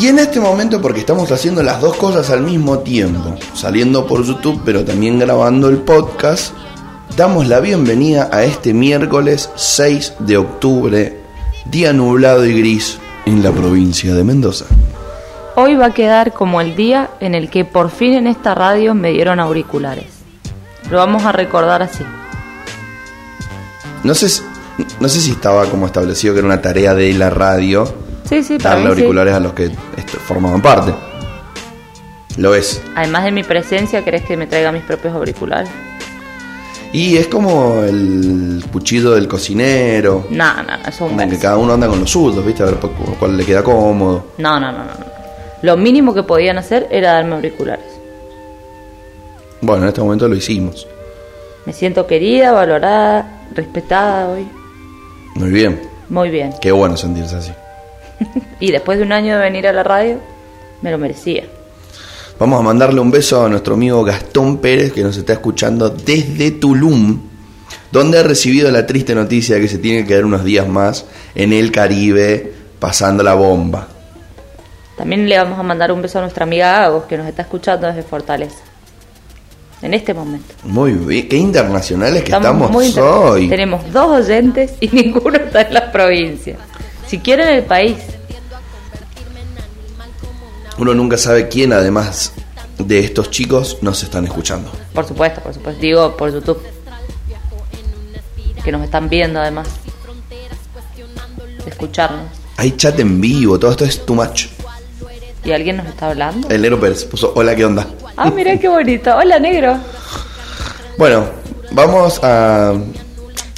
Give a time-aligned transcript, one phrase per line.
[0.00, 4.24] Y en este momento, porque estamos haciendo las dos cosas al mismo tiempo, saliendo por
[4.24, 6.54] YouTube, pero también grabando el podcast,
[7.16, 11.20] damos la bienvenida a este miércoles 6 de octubre,
[11.66, 14.64] día nublado y gris en la provincia de Mendoza.
[15.56, 18.94] Hoy va a quedar como el día en el que por fin en esta radio
[18.94, 20.06] me dieron auriculares.
[20.90, 22.04] Lo vamos a recordar así.
[24.02, 24.42] No sé, si-
[24.98, 27.92] no sé si estaba como establecido que era una tarea de la radio
[28.30, 28.90] Sí, sí, para darle sí.
[28.92, 29.68] auriculares a los que
[30.26, 30.94] formaban parte.
[32.38, 32.80] Lo es.
[32.94, 35.68] Además de mi presencia, ¿querés que me traiga mis propios auriculares?
[36.92, 40.26] Y es como el cuchillo del cocinero.
[40.30, 42.62] No, no, no, eso es un Como que cada uno anda con los suyos, ¿viste?
[42.62, 44.26] A ver cu- cuál le queda cómodo.
[44.38, 45.06] No, no, no, no, no.
[45.62, 47.84] Lo mínimo que podían hacer era darme auriculares.
[49.60, 50.86] Bueno, en este momento lo hicimos.
[51.66, 54.48] Me siento querida, valorada, respetada hoy.
[55.34, 55.80] Muy bien.
[56.08, 56.54] Muy bien.
[56.60, 57.52] Qué bueno sentirse así.
[58.60, 60.18] Y después de un año de venir a la radio,
[60.82, 61.44] me lo merecía.
[62.38, 66.52] Vamos a mandarle un beso a nuestro amigo Gastón Pérez que nos está escuchando desde
[66.52, 67.20] Tulum,
[67.92, 71.06] donde ha recibido la triste noticia de que se tiene que quedar unos días más
[71.34, 73.88] en el Caribe pasando la bomba.
[74.96, 77.86] También le vamos a mandar un beso a nuestra amiga Agos, que nos está escuchando
[77.86, 78.58] desde Fortaleza.
[79.82, 80.54] En este momento.
[80.64, 83.48] Muy bien, qué internacionales que estamos, muy hoy.
[83.48, 86.56] Tenemos dos oyentes y ninguno está en la provincia.
[87.10, 87.96] Si quieren el país,
[90.78, 92.32] Uno nunca sabe quién, además
[92.78, 94.70] de estos chicos, nos están escuchando.
[94.94, 95.80] por supuesto, por supuesto.
[95.80, 96.62] Digo por YouTube.
[98.64, 99.66] Que nos están viendo además.
[101.66, 102.26] Escucharnos.
[102.56, 104.46] Hay chat en vivo, todo esto es too much.
[105.44, 106.48] ¿Y alguien nos está hablando?
[106.48, 107.88] El Nero Pérez puso, hola, ¿qué onda?
[108.16, 109.16] Ah, mira qué bonito.
[109.16, 109.78] Hola, negro.
[110.96, 111.28] Bueno,
[111.72, 112.72] vamos a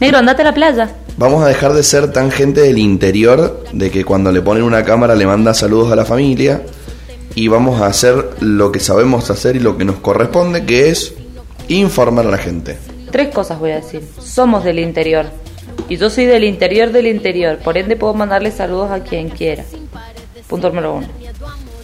[0.01, 1.02] Negro, andate a la playa.
[1.17, 4.83] Vamos a dejar de ser tan gente del interior, de que cuando le ponen una
[4.85, 6.63] cámara le manda saludos a la familia,
[7.35, 11.15] y vamos a hacer lo que sabemos hacer y lo que nos corresponde, que es
[11.69, 12.79] informar a la gente.
[13.11, 14.03] Tres cosas voy a decir.
[14.21, 15.27] Somos del interior.
[15.89, 17.59] Y yo soy del interior del interior.
[17.59, 19.65] Por ende puedo mandarle saludos a quien quiera.
[20.49, 21.09] Punto número uno.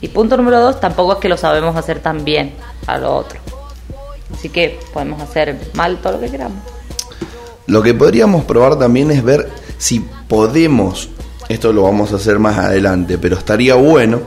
[0.01, 2.53] Y punto número dos, tampoco es que lo sabemos hacer tan bien
[2.87, 3.41] a lo otro.
[4.33, 6.59] Así que podemos hacer mal todo lo que queramos.
[7.69, 11.11] Lo que podríamos probar también es ver si podemos,
[11.51, 14.21] esto lo vamos a hacer más adelante, pero estaría bueno,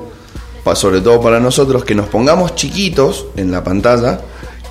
[0.75, 4.21] sobre todo para nosotros, que nos pongamos chiquitos en la pantalla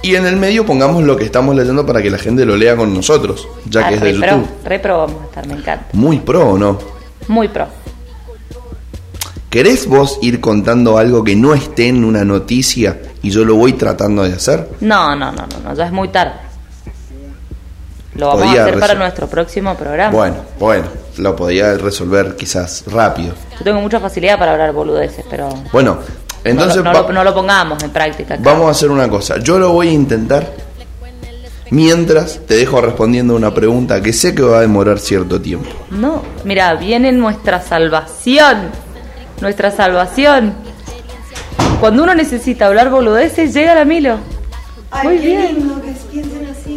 [0.03, 2.77] y en el medio pongamos lo que estamos leyendo para que la gente lo lea
[2.77, 4.49] con nosotros, ya que es de pro, YouTube.
[4.65, 5.87] re pro vamos a estar, me encanta.
[5.93, 6.79] Muy pro, ¿o no?
[7.27, 7.67] Muy pro.
[9.51, 13.73] ¿Querés vos ir contando algo que no esté en una noticia y yo lo voy
[13.73, 14.69] tratando de hacer?
[14.81, 16.50] No, no, no, no, no, ya es muy tarde.
[18.21, 20.13] Lo vamos Podía a hacer para nuestro próximo programa.
[20.15, 20.85] Bueno, bueno,
[21.19, 23.35] lo podía resolver quizás rápido.
[23.59, 25.99] Yo tengo mucha facilidad para hablar boludeces, pero Bueno,
[26.45, 28.35] entonces no, lo, no va- lo- no lo pongamos en práctica.
[28.35, 28.43] acá.
[28.45, 29.39] vamos a hacer una cosa.
[29.39, 30.47] Yo lo voy a intentar
[31.71, 35.69] mientras te dejo respondiendo una pregunta que sé que va a demorar cierto tiempo.
[35.91, 38.69] No, mira, viene nuestra salvación.
[39.41, 40.53] Nuestra salvación.
[41.81, 44.19] Cuando uno necesita hablar boludeces, llega la Milo.
[45.03, 45.73] Muy bien.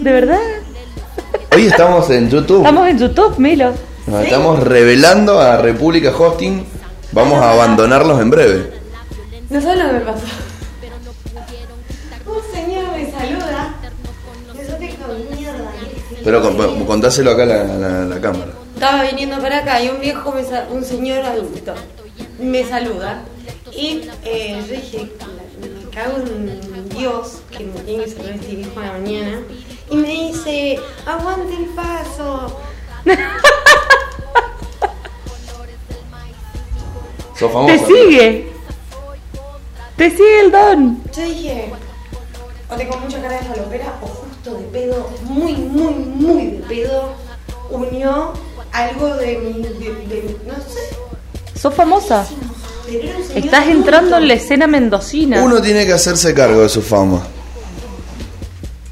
[0.04, 0.40] ¿De verdad?
[1.56, 2.60] Hoy estamos en YouTube.
[2.60, 3.74] Estamos en YouTube, Milo.
[4.08, 6.66] Nos estamos revelando a República Hosting.
[7.12, 8.72] Vamos a abandonarlos en breve.
[9.50, 10.26] No sabes lo que me pasó.
[12.26, 13.76] Un señor me saluda.
[14.56, 15.72] Yo tengo mierda.
[16.24, 18.52] Pero con- contáselo acá a la, cámara.
[18.74, 20.44] Estaba viniendo para acá y un viejo, me
[20.76, 21.74] un señor adulto,
[22.40, 23.22] me saluda.
[23.72, 25.12] Y eh, yo dije,
[25.62, 29.40] me cago en Dios que me tiene que saludar este viejo a la mañana.
[29.90, 32.60] Y me dice, aguante el paso.
[37.38, 37.74] Sos famosa.
[37.74, 38.54] Te sigue.
[39.98, 41.04] Te sigue el don.
[41.16, 41.72] Yo dije,
[42.70, 47.14] o tengo mucha cara de falopera o justo de pedo, muy, muy, muy de pedo,
[47.70, 48.34] unió
[48.72, 50.96] algo de mi, de, de- no sé,
[51.60, 52.26] Sos famosa.
[52.86, 55.44] pero era un señor Estás entrando en la escena mendocina.
[55.44, 57.22] Uno tiene que hacerse cargo de su fama.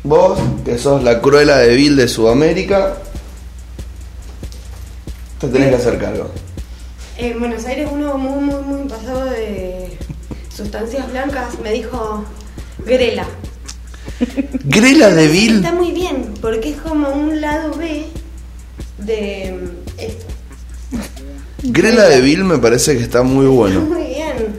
[0.03, 2.98] Vos, que sos la cruela de Bill de Sudamérica,
[5.39, 6.31] te tenés que hacer cargo.
[7.18, 9.95] En Buenos Aires uno muy, muy, muy pasado de
[10.56, 12.25] sustancias blancas me dijo,
[12.83, 13.27] Grela.
[14.63, 18.06] Grela de Bill, Está muy bien, porque es como un lado B
[18.97, 20.25] de mm, esto.
[21.63, 23.81] Grela de Bill me parece que está muy bueno.
[23.81, 24.56] Muy bien.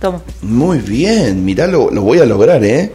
[0.00, 0.22] Toma.
[0.40, 2.90] Muy bien, mirá, lo, lo voy a lograr, ¿eh?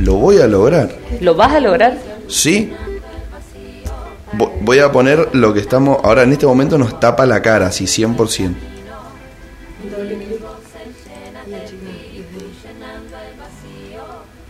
[0.00, 0.90] Lo voy a lograr.
[1.20, 1.96] ¿Lo vas a lograr?
[2.28, 2.72] Sí.
[4.60, 5.98] Voy a poner lo que estamos.
[6.02, 8.54] Ahora en este momento nos tapa la cara, así 100%.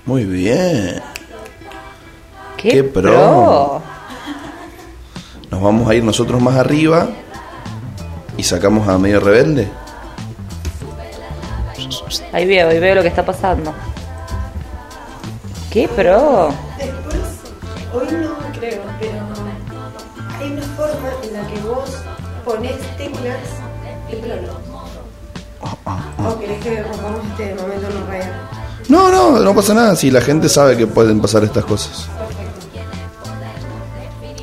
[0.06, 1.02] Muy bien.
[2.56, 3.02] ¡Qué, pro.
[3.02, 3.82] pro!
[5.50, 7.08] Nos vamos a ir nosotros más arriba
[8.36, 9.68] y sacamos a medio rebelde.
[12.32, 13.72] Ahí veo, ahí veo lo que está pasando.
[15.74, 16.54] ¡Qué pro!
[16.78, 17.16] Después,
[17.92, 19.18] hoy no creo, pero
[20.38, 21.90] hay una forma en la que vos
[22.44, 23.40] ponés teclas
[24.08, 24.52] de plano.
[26.24, 28.32] ¿O querés que pongamos este momento no real?
[28.88, 32.06] No, no, no pasa nada si la gente sabe que pueden pasar estas cosas.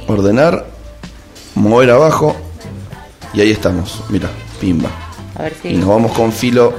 [0.09, 0.65] Ordenar,
[1.55, 2.35] mover abajo
[3.33, 4.03] y ahí estamos.
[4.09, 4.29] Mira,
[4.59, 4.89] pimba.
[5.39, 6.73] A ver Y nos vamos con filo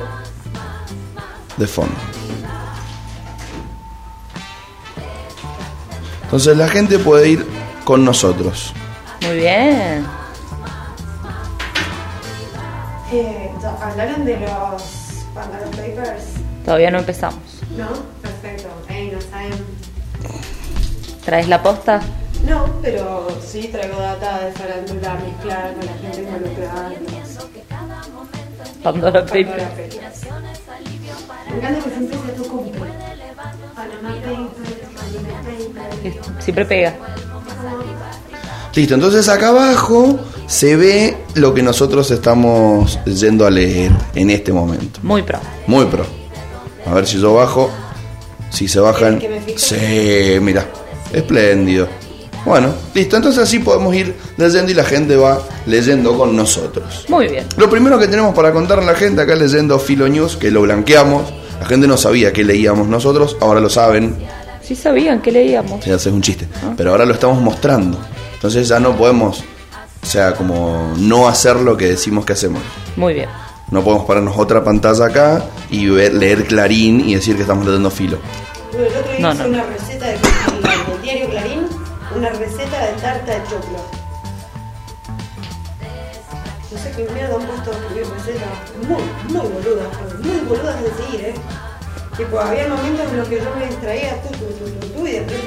[1.56, 2.11] de fondo.
[6.32, 7.46] Entonces la gente puede ir
[7.84, 8.72] con nosotros.
[9.20, 10.06] Muy bien.
[13.12, 13.50] Eh,
[13.82, 14.82] hablaron de los
[15.34, 16.24] Pantalon Papers,
[16.64, 17.42] Todavía no empezamos.
[17.76, 17.86] ¿no?
[18.22, 18.70] Perfecto.
[18.88, 19.52] Ahí no saben.
[21.22, 22.00] ¿Traes la posta?
[22.48, 26.92] No, pero sí traigo data de farándula mezclada con la gente involucrada.
[28.82, 29.68] Pandora Pandora Paper.
[29.68, 29.96] Papers.
[30.26, 31.01] Panama Papers,
[36.40, 36.94] Siempre pega.
[38.74, 44.52] Listo, entonces acá abajo se ve lo que nosotros estamos yendo a leer en este
[44.52, 45.00] momento.
[45.02, 45.38] Muy pro.
[45.66, 46.06] Muy pro.
[46.86, 47.70] A ver si yo bajo.
[48.50, 49.20] Si se bajan.
[49.56, 50.66] Sí, mira.
[51.12, 51.86] Espléndido.
[52.44, 53.16] Bueno, listo.
[53.16, 57.04] Entonces así podemos ir leyendo y la gente va leyendo con nosotros.
[57.08, 57.46] Muy bien.
[57.56, 60.62] Lo primero que tenemos para contar a la gente acá leyendo Filo News, que lo
[60.62, 61.32] blanqueamos.
[61.62, 64.16] La gente no sabía que leíamos nosotros, ahora lo saben.
[64.64, 65.84] Sí sabían que leíamos.
[65.84, 66.48] Si haces un chiste.
[66.76, 67.98] Pero ahora lo estamos mostrando.
[68.34, 69.44] Entonces ya no podemos,
[70.02, 72.60] o sea, como no hacer lo que decimos que hacemos.
[72.96, 73.28] Muy bien.
[73.70, 77.92] No podemos pararnos otra pantalla acá y ver- leer Clarín y decir que estamos leyendo
[77.92, 78.18] filo.
[78.72, 79.48] Bueno, el otro día No, hice no.
[79.50, 81.60] una receta de el diario Clarín,
[82.16, 84.01] una receta de tarta de choclo.
[86.72, 88.48] No sé qué mierda han puesto a escribir recetas
[88.88, 91.34] muy, muy boludas, pero muy boludas de seguir, ¿eh?
[92.16, 95.12] Tipo, había momentos en los que yo me distraía, tú, tú, tú, tú, tú, y
[95.12, 95.38] después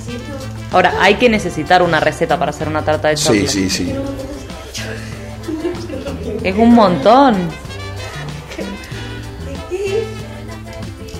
[0.00, 0.74] así tú.
[0.76, 3.48] Ahora, hay que necesitar una receta para hacer una tarta de Sí, chocolate.
[3.48, 3.94] sí, sí.
[6.42, 7.34] Es un montón.
[9.46, 10.04] ¿De qué?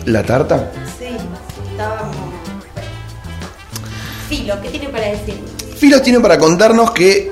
[0.06, 0.70] ¿La tarta?
[0.98, 1.16] Sí,
[1.70, 2.10] estaba.
[4.28, 5.34] Filo, ¿qué tiene para decir?
[5.76, 7.30] Filo tiene para contarnos que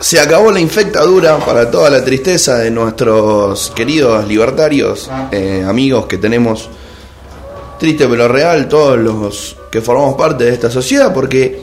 [0.00, 6.16] se acabó la infectadura para toda la tristeza de nuestros queridos libertarios, eh, amigos que
[6.16, 6.70] tenemos,
[7.78, 11.62] triste pero real, todos los que formamos parte de esta sociedad, porque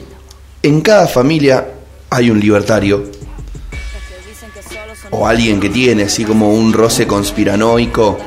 [0.62, 1.66] en cada familia
[2.10, 3.10] hay un libertario.
[5.10, 8.18] O alguien que tiene así como un roce conspiranoico.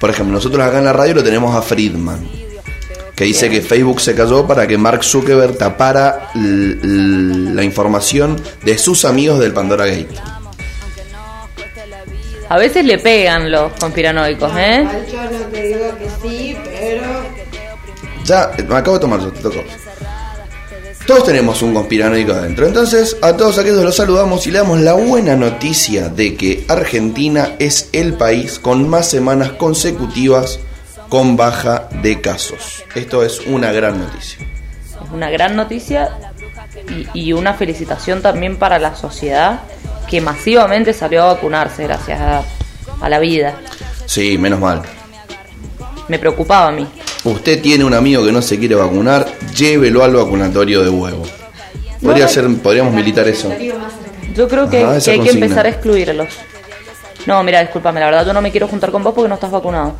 [0.00, 2.26] Por ejemplo, nosotros acá en la radio lo tenemos a Friedman,
[3.18, 9.04] que dice que Facebook se cayó para que Mark Zuckerberg tapara la información de sus
[9.04, 10.14] amigos del Pandora Gate.
[12.48, 14.82] A veces le pegan los conspiranoicos, ¿eh?
[14.82, 17.02] Igual Yo no te digo que sí, pero...
[18.24, 19.64] Ya, me acabo de tomar yo, te tocó.
[21.04, 22.68] Todos tenemos un conspiranoico adentro.
[22.68, 27.56] Entonces, a todos aquellos los saludamos y le damos la buena noticia de que Argentina
[27.58, 30.60] es el país con más semanas consecutivas
[31.08, 32.84] con baja de casos.
[32.94, 34.46] Esto es una gran noticia.
[35.04, 36.10] Es una gran noticia
[37.14, 39.60] y, y una felicitación también para la sociedad
[40.08, 42.42] que masivamente salió a vacunarse gracias a,
[43.00, 43.54] a la vida.
[44.06, 44.82] Sí, menos mal.
[46.08, 46.86] Me preocupaba a mí.
[47.24, 51.24] Usted tiene un amigo que no se quiere vacunar, llévelo al vacunatorio de huevo.
[52.02, 53.52] Podría No, ser, podríamos militar eso.
[54.34, 56.28] Yo creo que, Ah, que hay que empezar a excluirlos.
[57.26, 59.50] No, mira, discúlpame, la verdad yo no me quiero juntar con vos porque no estás
[59.50, 59.96] vacunado.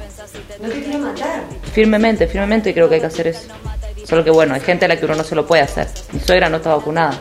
[0.60, 1.44] No te quiero matar.
[1.72, 3.48] Firmemente, firmemente creo que hay que hacer eso.
[4.04, 5.88] Solo que bueno, hay gente a la que uno no se lo puede hacer.
[6.12, 7.20] Mi suegra no está vacunada.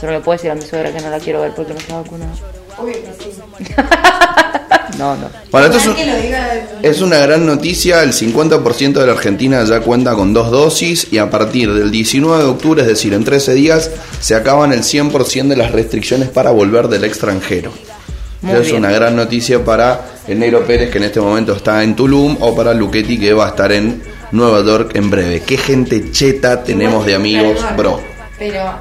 [0.00, 1.78] Yo no le puedo decir a mi suegra que no la quiero ver porque no
[1.78, 2.32] está vacunada.
[2.78, 3.74] Obvio que sí.
[4.98, 5.30] No, no.
[5.50, 6.68] Bueno, que lo diga...
[6.82, 11.16] es una gran noticia, el 50% de la Argentina ya cuenta con dos dosis y
[11.16, 15.48] a partir del 19 de octubre, es decir, en 13 días, se acaban el 100%
[15.48, 17.72] de las restricciones para volver del extranjero.
[18.42, 18.76] Muy es bien.
[18.76, 22.54] una gran noticia para el Negro Pérez que en este momento está en Tulum o
[22.54, 25.42] para Luchetti que va a estar en Nueva York en breve.
[25.42, 28.00] Qué gente cheta tenemos de amigos, Perdón, bro.
[28.38, 28.78] Pero,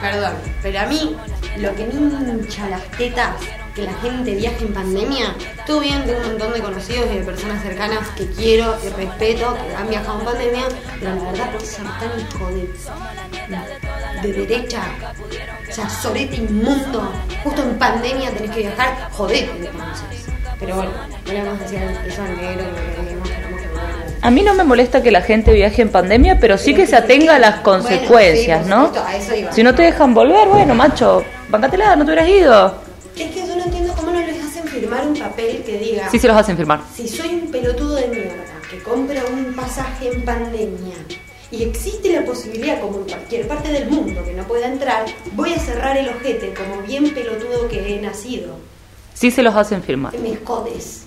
[0.00, 1.16] perdón, pero a mí
[1.58, 3.30] lo que me hincha las tetas
[3.74, 5.34] que la gente viaje en pandemia,
[5.66, 9.54] tú bien, tengo un montón de conocidos y de personas cercanas que quiero y respeto,
[9.54, 10.64] que han viajado en pandemia,
[10.98, 14.28] pero la verdad por ser tan hijo de...
[14.28, 14.82] de derecha,
[15.68, 17.12] o sea, sorete inmundo,
[17.44, 20.26] justo en pandemia tenés que viajar, jodete entonces.
[20.58, 20.90] Pero bueno,
[21.26, 22.64] no le vamos a decir eso al negro.
[24.22, 26.96] A mí no me molesta que la gente viaje en pandemia, pero sí que se
[26.96, 28.86] atenga a las Bueno, consecuencias, sí, ¿no?
[28.86, 29.52] supuesto, a eso iba.
[29.52, 32.74] Si no te dejan volver, bueno, macho, bancatela, no te hubieras ido.
[33.16, 36.18] Es que yo no entiendo cómo no les hacen firmar un papel que diga, Sí
[36.18, 36.80] se los hacen firmar.
[36.94, 40.96] si soy un pelotudo de mierda que compra un pasaje en pandemia
[41.52, 45.52] y existe la posibilidad, como en cualquier parte del mundo que no pueda entrar, voy
[45.54, 48.56] a cerrar el ojete como bien pelotudo que he nacido.
[49.18, 50.12] Sí se los hacen firmar.
[50.44, 51.02] Jodes.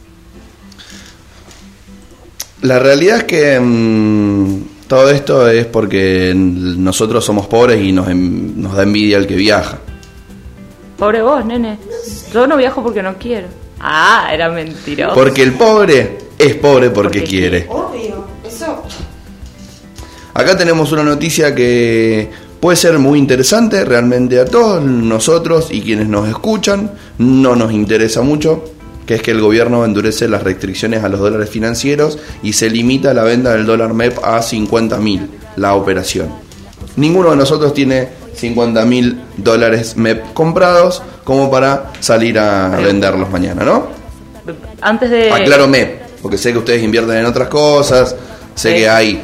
[2.63, 8.59] La realidad es que mm, todo esto es porque nosotros somos pobres y nos, em-
[8.59, 9.77] nos da envidia el que viaja.
[10.97, 11.77] Pobre vos, nene.
[12.33, 13.47] Yo no viajo porque no quiero.
[13.79, 15.13] Ah, era mentiroso.
[15.15, 17.65] Porque el pobre es pobre porque Porque quiere.
[17.69, 18.83] Obvio, eso.
[20.33, 26.07] Acá tenemos una noticia que puede ser muy interesante realmente a todos nosotros y quienes
[26.09, 26.91] nos escuchan.
[27.19, 28.63] No nos interesa mucho,
[29.05, 33.13] que es que el gobierno endurece las restricciones a los dólares financieros y se limita
[33.13, 36.29] la venta del dólar MEP a 50 mil, la operación.
[36.95, 43.63] Ninguno de nosotros tiene 50 mil dólares MEP comprados como para salir a venderlos mañana,
[43.63, 43.87] ¿no?
[44.81, 45.29] Antes de.
[45.31, 48.15] Aclaro MEP, porque sé que ustedes invierten en otras cosas,
[48.55, 49.21] sé que hay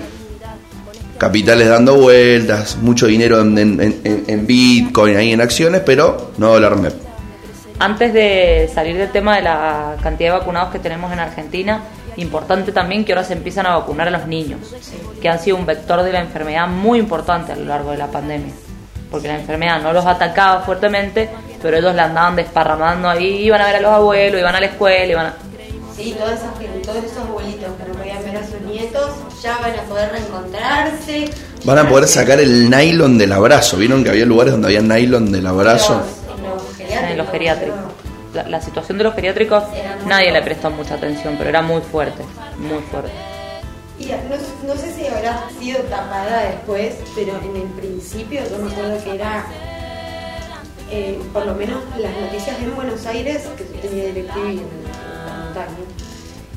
[1.18, 6.94] capitales dando vueltas, mucho dinero en- en Bitcoin, ahí en acciones, pero no dólar MEP.
[7.77, 11.82] Antes de salir del tema de la cantidad de vacunados que tenemos en Argentina,
[12.17, 14.60] importante también que ahora se empiezan a vacunar a los niños,
[15.22, 18.08] que han sido un vector de la enfermedad muy importante a lo largo de la
[18.08, 18.53] pandemia.
[19.12, 21.29] Porque la enfermedad no los atacaba fuertemente,
[21.62, 24.65] pero ellos la andaban desparramando ahí, iban a ver a los abuelos, iban a la
[24.67, 25.34] escuela, iban a...
[25.96, 26.50] Sí, todas esas,
[26.84, 31.29] todos esos abuelitos que no podían ver a sus nietos ya van a poder reencontrarse.
[31.63, 33.77] Van a poder sacar el nylon del abrazo.
[33.77, 35.94] ¿Vieron que había lugares donde había nylon del abrazo?
[35.94, 36.25] Geriátricos.
[37.04, 37.80] En los geriátricos.
[38.34, 39.64] La, la situación de los geriátricos
[40.06, 42.22] nadie le prestó mucha atención, pero era muy fuerte,
[42.58, 43.12] muy fuerte.
[43.98, 48.70] Y no, no sé si habrá sido tapada después, pero en el principio yo me
[48.72, 49.46] acuerdo que era,
[50.92, 55.28] eh, por lo menos las noticias en Buenos Aires, que yo tenía directivo en, en
[55.28, 55.86] la montaña,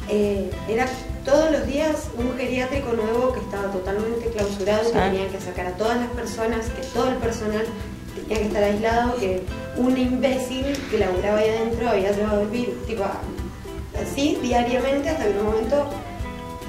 [0.09, 0.87] eh, era
[1.25, 4.93] todos los días un geriátrico nuevo que estaba totalmente clausurado, que Sí.
[4.99, 7.65] tenían que sacar a todas las personas, que todo el personal
[8.29, 9.43] tenía que estar aislado, que
[9.77, 13.05] un imbécil que laburaba ahí adentro había llevado el virus, tipo,
[14.01, 15.89] así diariamente hasta que en un momento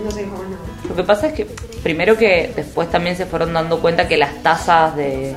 [0.04, 0.62] no se dijo más nada.
[0.88, 1.46] Lo que pasa es que
[1.84, 5.36] primero que después también se fueron dando cuenta que las tasas de,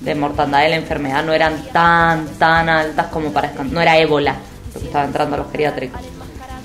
[0.00, 3.52] de mortandad de la enfermedad no eran tan, tan altas como para...
[3.70, 4.36] No era ébola
[4.74, 6.00] lo que estaba entrando a los geriátricos.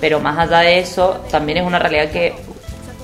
[0.00, 2.34] Pero más allá de eso, también es una realidad que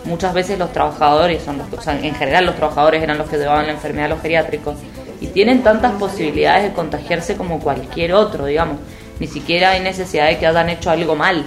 [0.04, 3.36] muchas veces los trabajadores, son los, o sea, en general los trabajadores eran los que
[3.36, 4.76] llevaban la enfermedad a los geriátricos
[5.20, 8.78] y tienen tantas posibilidades de contagiarse como cualquier otro, digamos.
[9.18, 11.44] Ni siquiera hay necesidad de que hayan hecho algo mal.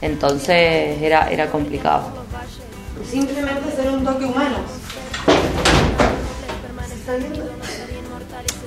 [0.00, 2.04] Entonces era, era complicado.
[3.10, 4.56] Simplemente ser un toque humano.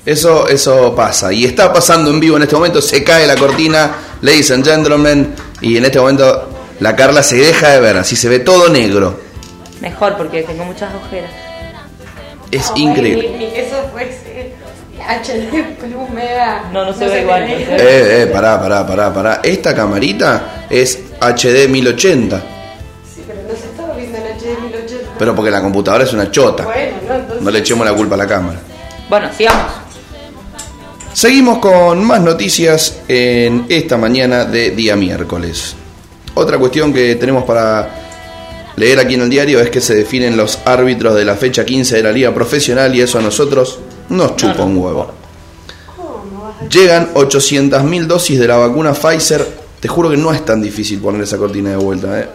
[0.05, 1.33] Eso, eso pasa.
[1.33, 2.81] Y está pasando en vivo en este momento.
[2.81, 5.35] Se cae la cortina, ladies and gentlemen.
[5.61, 7.97] Y en este momento la Carla se deja de ver.
[7.97, 9.19] Así se ve todo negro.
[9.81, 11.48] Mejor porque tengo muchas ojeras.
[12.51, 13.35] Es increíble.
[13.37, 14.53] Ni, eso fuese
[14.99, 16.69] HD Plus Mega.
[16.71, 17.75] No, no se ve igual, no se.
[17.75, 19.41] Eh, eh, pará, pará, pará, pará.
[19.43, 22.37] Esta camarita es HD 1080.
[23.13, 25.09] Sí, pero no se estaba viendo en HD 1080.
[25.17, 26.63] Pero porque la computadora es una chota.
[26.63, 27.41] Bueno, no, entonces.
[27.41, 28.59] No le echemos la culpa a la cámara.
[29.09, 29.71] Bueno, sigamos.
[31.13, 35.75] Seguimos con más noticias en esta mañana de día miércoles.
[36.35, 38.08] Otra cuestión que tenemos para
[38.79, 41.97] leer aquí en el diario es que se definen los árbitros de la fecha 15
[41.97, 45.11] de la liga profesional y eso a nosotros nos chupa un huevo.
[45.95, 49.45] ¿Cómo vas a- Llegan 800.000 dosis de la vacuna Pfizer.
[49.79, 52.19] Te juro que no es tan difícil poner esa cortina de vuelta.
[52.19, 52.29] ¿eh?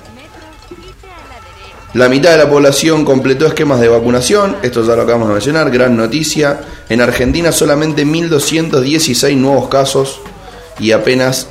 [1.95, 4.57] La mitad de la población completó esquemas de vacunación.
[4.63, 5.71] Esto ya lo acabamos de mencionar.
[5.71, 6.61] Gran noticia.
[6.89, 10.21] En Argentina solamente 1.216 nuevos casos
[10.81, 11.47] y apenas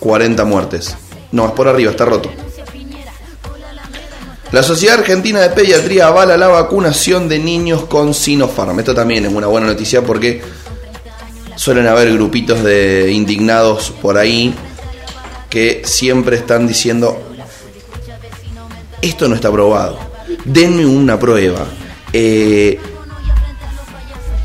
[0.00, 0.96] 40 muertes.
[1.32, 2.30] No, es por arriba, está roto.
[4.52, 8.80] La Sociedad Argentina de Pediatría avala la vacunación de niños con Sinopharm.
[8.80, 10.42] Esto también es una buena noticia porque
[11.54, 14.52] suelen haber grupitos de indignados por ahí
[15.48, 17.20] que siempre están diciendo
[19.02, 19.98] esto no está aprobado,
[20.44, 21.66] denme una prueba.
[22.12, 22.78] Eh,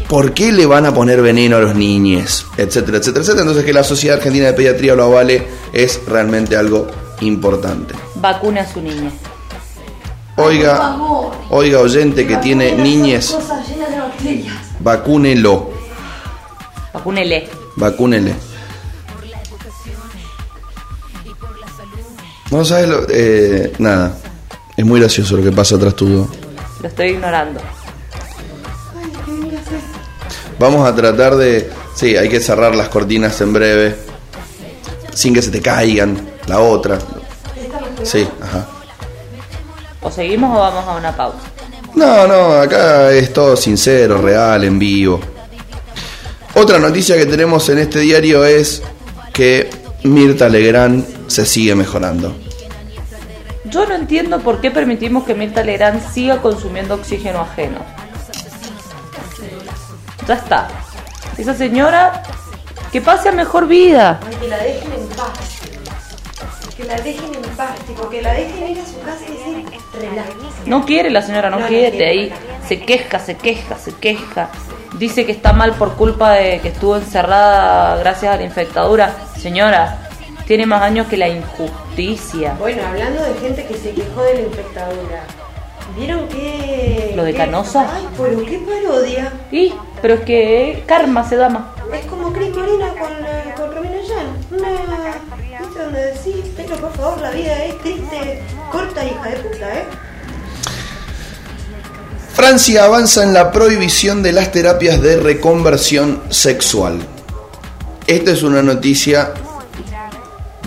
[0.08, 2.46] ¿Por qué le van a poner veneno a los niños?
[2.58, 3.42] Etcétera, etcétera, etcétera.
[3.42, 6.88] Entonces que la Sociedad Argentina de Pediatría lo avale es realmente algo
[7.22, 7.96] importante.
[8.16, 9.12] Vacune a su niña.
[10.38, 10.98] Oiga,
[11.50, 13.36] oiga oyente que tiene niñez,
[14.82, 15.70] vacúnelo,
[16.94, 17.50] Vacúnele.
[17.78, 18.36] vacúnele.
[22.52, 24.18] No sabes lo, eh, nada.
[24.78, 26.28] Es muy gracioso lo que pasa atrás tuyo.
[26.82, 27.60] Lo estoy ignorando.
[30.60, 31.70] Vamos a tratar de.
[31.96, 33.96] Sí, hay que cerrar las cortinas en breve.
[35.14, 36.18] Sin que se te caigan.
[36.48, 37.00] La otra.
[38.04, 38.68] Sí, ajá.
[40.06, 41.40] O seguimos o vamos a una pausa.
[41.96, 45.20] No, no, acá es todo sincero, real, en vivo.
[46.54, 48.84] Otra noticia que tenemos en este diario es
[49.34, 49.68] que
[50.04, 52.36] Mirta Legrand se sigue mejorando.
[53.66, 57.80] Yo no entiendo por qué permitimos que Mirta Legrand siga consumiendo oxígeno ajeno.
[60.28, 60.68] Ya está.
[61.36, 62.22] Esa señora
[62.92, 64.20] que pase a mejor vida.
[64.24, 65.55] Ay, que la dejen en paz.
[66.78, 69.66] Que la dejen en paz, tipo, que la dejen ir a su casa y decir,
[69.94, 70.30] relax.
[70.66, 72.10] No quiere la señora, no, No, no quiere, quiere.
[72.10, 72.34] ahí.
[72.68, 74.50] Se queja, se queja, se queja.
[74.98, 79.16] Dice que está mal por culpa de que estuvo encerrada gracias a la infectadura.
[79.38, 80.10] Señora,
[80.48, 82.56] tiene más años que la injusticia.
[82.60, 85.24] Bueno, hablando de gente que se quejó de la infectadura,
[85.98, 87.14] ¿vieron que...
[87.16, 87.90] ¿Lo de Canosa?
[87.94, 89.32] Ay, pero qué parodia.
[89.52, 91.74] Y, pero es que karma se dama.
[91.94, 94.60] Es como Cris Morena con, eh, con Romina Yan.
[94.60, 95.35] Una...
[95.86, 99.84] ¿Viste donde decís, pero por favor, la vida es triste, corta, hija de puta, ¿eh?
[102.34, 107.00] Francia avanza en la prohibición de las terapias de reconversión sexual.
[108.08, 109.34] Esta es una noticia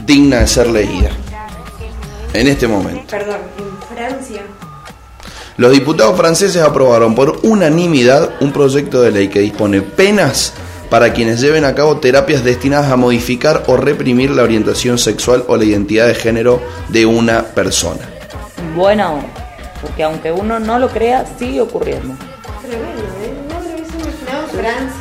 [0.04, 1.10] digna de ser leída.
[2.32, 3.02] En este momento.
[3.08, 4.42] Perdón, en Francia.
[5.56, 10.52] Los diputados franceses aprobaron por unanimidad un proyecto de ley que dispone penas
[10.90, 15.56] para quienes lleven a cabo terapias destinadas a modificar o reprimir la orientación sexual o
[15.56, 18.08] la identidad de género de una persona.
[18.74, 19.28] Buena onda.
[19.80, 22.16] Porque aunque uno no lo crea, sigue ocurriendo.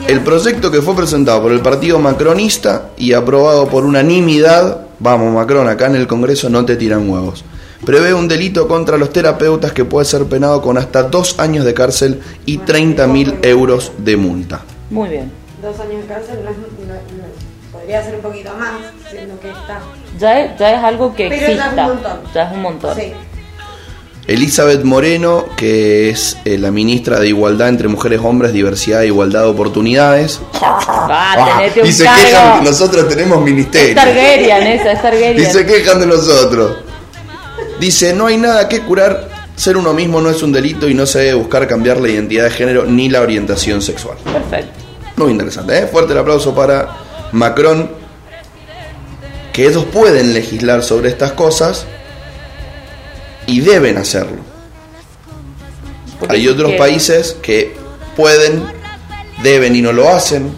[0.08, 5.68] El proyecto que fue presentado por el partido macronista y aprobado por unanimidad, vamos Macron,
[5.68, 7.44] acá en el Congreso no te tiran huevos,
[7.86, 11.74] prevé un delito contra los terapeutas que puede ser penado con hasta dos años de
[11.74, 14.62] cárcel y 30 mil euros de multa.
[14.90, 15.32] Muy bien.
[15.62, 18.72] Dos años de cárcel no es- no- no- podría ser un poquito más,
[19.10, 19.80] siendo que está.
[20.20, 21.84] Ya es, ya es algo que Pero ya es un exista.
[21.88, 22.20] montón.
[22.34, 22.96] Ya es un montón.
[22.96, 23.14] Sí.
[24.28, 29.44] Elizabeth Moreno, que es eh, la ministra de Igualdad entre Mujeres, Hombres, Diversidad e Igualdad
[29.44, 30.42] de Oportunidades.
[31.82, 32.22] Un y se cargo.
[32.26, 33.96] quejan que nosotros tenemos Es ministerio.
[33.96, 35.52] Targaryen esa, es Y Targaryen.
[35.54, 36.78] se quejan de nosotros.
[37.80, 39.30] Dice, no hay nada que curar.
[39.56, 42.44] Ser uno mismo no es un delito y no se debe buscar cambiar la identidad
[42.44, 44.18] de género ni la orientación sexual.
[44.24, 44.87] Perfecto.
[45.18, 45.88] Muy interesante, ¿eh?
[45.88, 46.96] Fuerte el aplauso para
[47.32, 47.90] Macron.
[49.52, 51.86] Que ellos pueden legislar sobre estas cosas
[53.48, 54.38] y deben hacerlo.
[56.20, 57.76] Porque Hay otros países que
[58.16, 58.64] pueden,
[59.42, 60.52] deben y no lo hacen.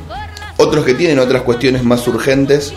[0.57, 2.73] Otros que tienen otras cuestiones más urgentes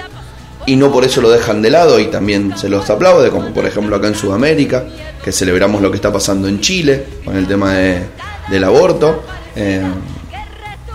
[0.66, 3.66] y no por eso lo dejan de lado y también se los aplaude, como por
[3.66, 4.84] ejemplo acá en Sudamérica,
[5.24, 8.04] que celebramos lo que está pasando en Chile con el tema de-
[8.48, 9.24] del aborto,
[9.56, 9.82] eh,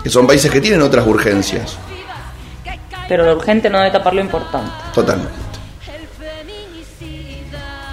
[0.08, 1.76] que son países que tienen otras urgencias,
[3.08, 4.70] Pero lo urgente no debe tapar lo importante.
[4.94, 5.34] totalmente.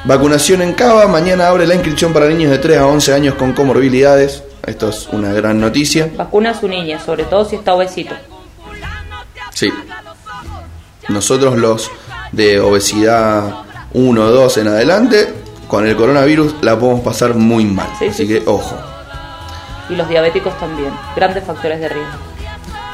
[0.06, 3.52] Vacunación en Cava, mañana abre la inscripción para niños de 3 a 11 años con
[3.52, 6.10] comorbilidades, esto es una gran noticia.
[6.16, 8.16] Vacuna a su niña, sobre todo si está obesito.
[9.54, 9.70] Sí.
[11.10, 11.92] Nosotros los
[12.32, 13.56] de obesidad
[13.94, 15.34] 1 2 en adelante,
[15.68, 17.90] con el coronavirus la podemos pasar muy mal.
[18.00, 18.44] Sí, Así sí, que sí.
[18.48, 18.78] ojo.
[19.90, 20.92] Y los diabéticos también.
[21.16, 22.14] Grandes factores de riesgo.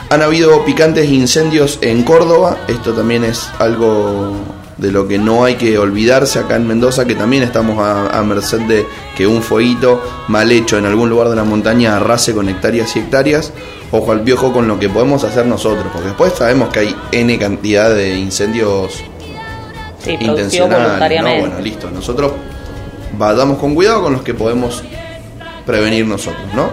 [0.10, 2.58] Han habido picantes incendios en Córdoba.
[2.68, 4.34] Esto también es algo
[4.78, 8.24] de lo que no hay que olvidarse acá en Mendoza, que también estamos a, a
[8.24, 12.50] merced de que un fueguito mal hecho en algún lugar de la montaña arrase con
[12.50, 13.54] hectáreas y hectáreas.
[13.92, 17.38] Ojo al piojo con lo que podemos hacer nosotros, porque después sabemos que hay N
[17.38, 19.04] cantidad de incendios
[20.04, 21.00] Sí, producido intencional.
[21.00, 21.40] ¿no?
[21.40, 21.92] Bueno, listo.
[21.92, 22.32] Nosotros
[23.18, 24.84] vayamos con cuidado con los que podemos
[25.66, 26.72] prevenir nosotros, ¿no?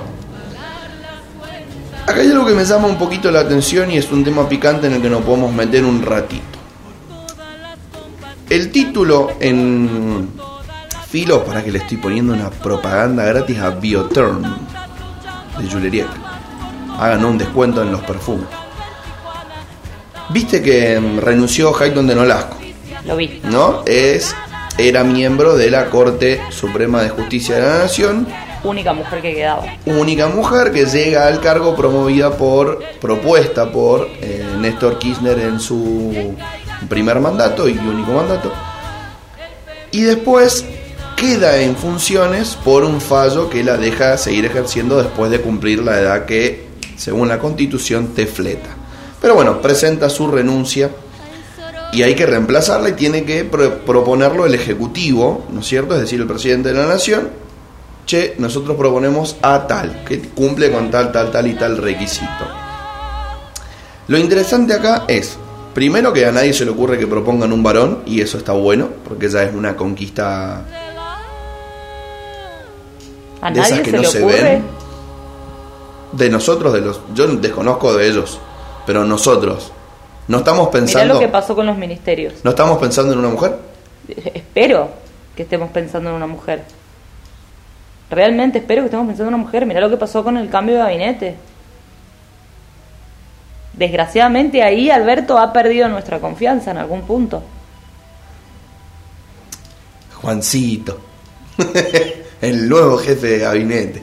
[2.07, 4.87] Acá hay algo que me llama un poquito la atención y es un tema picante
[4.87, 6.59] en el que nos podemos meter un ratito.
[8.49, 10.31] El título en
[11.11, 14.43] filo, para que le estoy poniendo una propaganda gratis a Bioterm
[15.59, 16.07] de Juleriek.
[16.99, 18.47] Hagan un descuento en los perfumes.
[20.31, 22.57] Viste que renunció Hayton de Nolasco.
[23.07, 23.41] Lo vi.
[23.45, 23.83] ¿no?
[23.87, 24.35] Es,
[24.77, 28.27] era miembro de la Corte Suprema de Justicia de la Nación,
[28.65, 29.65] Única mujer que quedaba.
[29.87, 36.35] única mujer que llega al cargo promovida por, propuesta por eh, Néstor Kirchner en su
[36.89, 38.53] primer mandato y único mandato.
[39.91, 40.65] Y después
[41.17, 46.01] queda en funciones por un fallo que la deja seguir ejerciendo después de cumplir la
[46.01, 48.71] edad que, según la constitución, te fleta.
[49.21, 50.91] Pero bueno, presenta su renuncia
[51.93, 55.95] y hay que reemplazarla y tiene que proponerlo el Ejecutivo, ¿no es cierto?
[55.95, 57.31] Es decir, el presidente de la Nación.
[58.09, 62.47] Che, nosotros proponemos a tal, que cumple con tal, tal, tal y tal requisito.
[64.07, 65.37] Lo interesante acá es,
[65.75, 68.89] primero que a nadie se le ocurre que propongan un varón, y eso está bueno,
[69.07, 70.65] porque ya es una conquista
[73.43, 74.63] ¿A de esas que no se ven.
[76.13, 77.03] De nosotros, de los.
[77.15, 78.39] Yo desconozco de ellos,
[78.87, 79.71] pero nosotros.
[80.29, 81.05] No estamos pensando.
[81.05, 82.37] Mirá lo que pasó con los ministerios.
[82.43, 83.55] ¿No estamos pensando en una mujer?
[84.33, 84.89] Espero
[85.37, 86.78] que estemos pensando en una mujer.
[88.11, 89.67] Realmente espero que estemos pensando en una mujer.
[89.67, 91.37] Mirá lo que pasó con el cambio de gabinete.
[93.75, 97.43] Desgraciadamente ahí Alberto ha perdido nuestra confianza en algún punto.
[100.21, 101.01] Juancito.
[102.41, 104.03] el nuevo jefe de gabinete,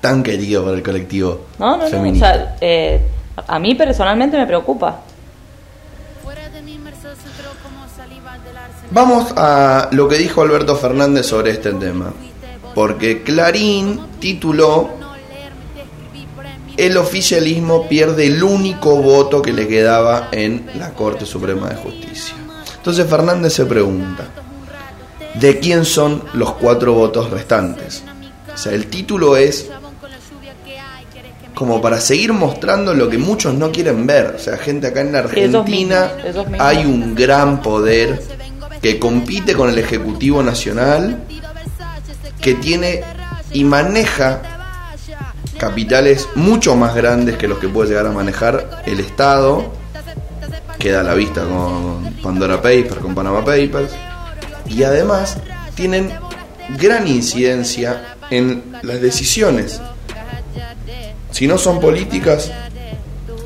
[0.00, 3.00] tan querido por el colectivo no, no, No, o sea, eh,
[3.46, 5.00] a mí personalmente me preocupa.
[8.90, 12.12] Vamos a lo que dijo Alberto Fernández sobre este tema,
[12.76, 14.90] porque Clarín tituló
[16.76, 22.34] El oficialismo pierde el único voto que le quedaba en la Corte Suprema de Justicia.
[22.76, 24.26] Entonces Fernández se pregunta,
[25.40, 28.02] de quién son los cuatro votos restantes.
[28.54, 29.70] O sea, el título es
[31.54, 34.34] como para seguir mostrando lo que muchos no quieren ver.
[34.36, 36.12] O sea, gente acá en la Argentina
[36.58, 38.22] hay un gran poder
[38.82, 41.24] que compite con el Ejecutivo Nacional,
[42.40, 43.02] que tiene
[43.52, 44.42] y maneja
[45.58, 49.72] capitales mucho más grandes que los que puede llegar a manejar el Estado.
[50.78, 53.92] Queda a la vista con Pandora Papers, con Panama Papers
[54.68, 55.38] y además
[55.74, 56.12] tienen
[56.78, 59.80] gran incidencia en las decisiones.
[61.30, 62.50] Si no son políticas,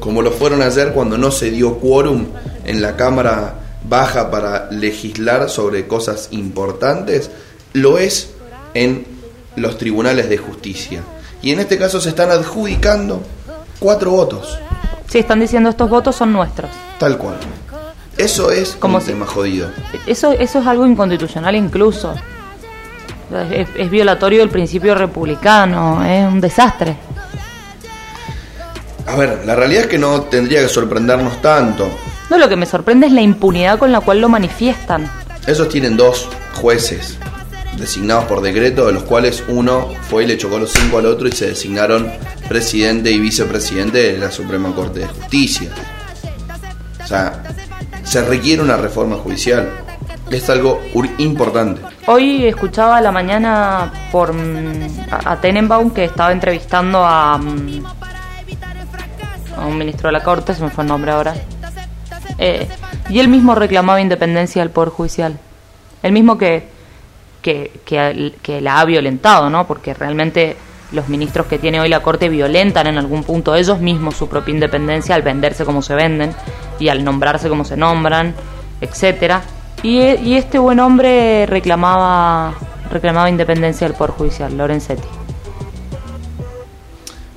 [0.00, 2.26] como lo fueron ayer cuando no se dio quórum
[2.64, 3.54] en la Cámara
[3.88, 7.30] Baja para legislar sobre cosas importantes,
[7.72, 8.30] lo es
[8.74, 9.06] en
[9.56, 11.02] los tribunales de justicia.
[11.42, 13.22] Y en este caso se están adjudicando
[13.78, 14.58] cuatro votos.
[15.08, 16.70] Sí, están diciendo estos votos son nuestros.
[16.98, 17.36] Tal cual.
[18.16, 19.70] Eso es como un tema jodido.
[20.06, 22.14] Eso, eso es algo inconstitucional incluso.
[23.50, 26.96] Es, violatorio del principio republicano, es un desastre.
[29.06, 31.88] A ver, la realidad es que no tendría que sorprendernos tanto.
[32.28, 35.10] No, lo que me sorprende es la impunidad con la cual lo manifiestan.
[35.46, 37.18] Esos tienen dos jueces
[37.76, 41.28] designados por decreto, de los cuales uno fue y le chocó los cinco al otro
[41.28, 42.10] y se designaron
[42.48, 45.70] presidente y vicepresidente de la Suprema Corte de Justicia.
[47.02, 47.42] O sea,
[48.02, 49.68] se requiere una reforma judicial.
[50.30, 50.80] Es algo
[51.18, 51.80] importante.
[52.06, 57.84] Hoy escuchaba a la mañana por mm, a Tenenbaum que estaba entrevistando a, mm,
[59.56, 61.34] a un ministro de la Corte, se me fue el nombre ahora.
[62.38, 62.66] Eh,
[63.10, 65.38] y él mismo reclamaba independencia del Poder Judicial.
[66.02, 66.68] El mismo que,
[67.42, 69.66] que, que, la ha violentado, ¿no?
[69.66, 70.56] Porque realmente
[70.92, 74.52] los ministros que tiene hoy la Corte violentan en algún punto ellos mismos su propia
[74.52, 76.34] independencia al venderse como se venden
[76.78, 78.34] y al nombrarse como se nombran,
[78.80, 79.42] etcétera.
[79.82, 82.54] Y, este buen hombre reclamaba
[82.90, 85.06] reclamaba independencia del Poder Judicial, Lorenzetti.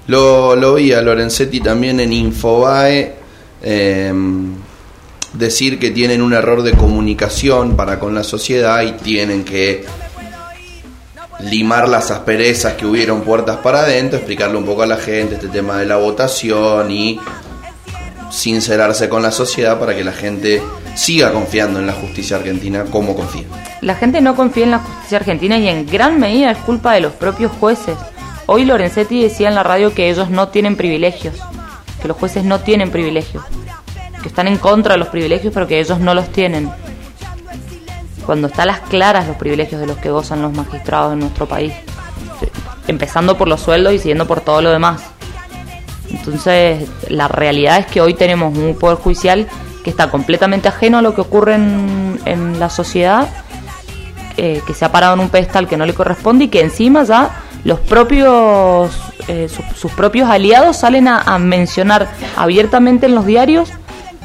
[0.08, 3.16] Lo, lo a Lorenzetti también en Infobae
[3.62, 4.56] em,
[5.34, 9.86] decir que tienen un error de comunicación para con la sociedad y tienen que
[11.40, 15.48] limar las asperezas que hubieron puertas para adentro, explicarle un poco a la gente este
[15.48, 17.20] tema de la votación y
[18.32, 20.62] sincerarse con la sociedad para que la gente
[20.96, 23.46] siga confiando en la justicia argentina como confía.
[23.82, 27.02] La gente no confía en la justicia argentina y en gran medida es culpa de
[27.02, 27.98] los propios jueces.
[28.46, 31.36] Hoy Lorenzetti decía en la radio que ellos no tienen privilegios,
[32.02, 33.44] que los jueces no tienen privilegios,
[34.24, 36.72] que están en contra de los privilegios pero que ellos no los tienen
[38.26, 41.46] cuando está a las claras los privilegios de los que gozan los magistrados en nuestro
[41.46, 41.74] país,
[42.88, 45.04] empezando por los sueldos y siguiendo por todo lo demás.
[46.10, 49.48] Entonces, la realidad es que hoy tenemos un poder judicial
[49.84, 53.28] que está completamente ajeno a lo que ocurre en, la sociedad,
[54.38, 57.04] eh, que se ha parado en un pedestal que no le corresponde y que encima
[57.04, 58.92] ya los propios
[59.28, 63.70] eh, sus, propios aliados salen a, mencionar abiertamente en los diarios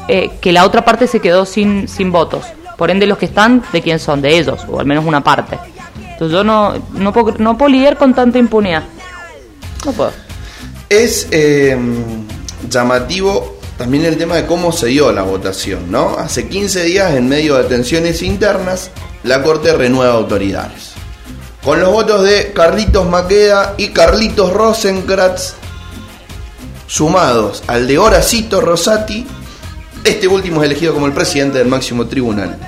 [0.08, 2.44] eh, que la otra parte se quedó sin, sin votos.
[2.76, 4.22] Por ende, los que están, ¿de quién son?
[4.22, 5.58] De ellos, o al menos una parte.
[6.00, 8.84] Entonces yo no, no, puedo, no puedo lidiar con tanta impunidad.
[9.84, 10.12] No puedo.
[10.88, 12.24] Es em,
[12.68, 16.16] llamativo también el tema de cómo se dio la votación, ¿no?
[16.18, 18.90] Hace 15 días, en medio de tensiones internas,
[19.22, 20.92] la Corte renueva autoridades.
[21.62, 25.54] Con los votos de Carlitos Maqueda y Carlitos Rosenkratz,
[26.88, 29.26] sumados al de Horacito Rosati,
[30.08, 32.58] este último es elegido como el presidente del máximo tribunal.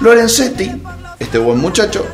[0.00, 0.70] Lorenzetti,
[1.18, 2.06] este buen muchacho,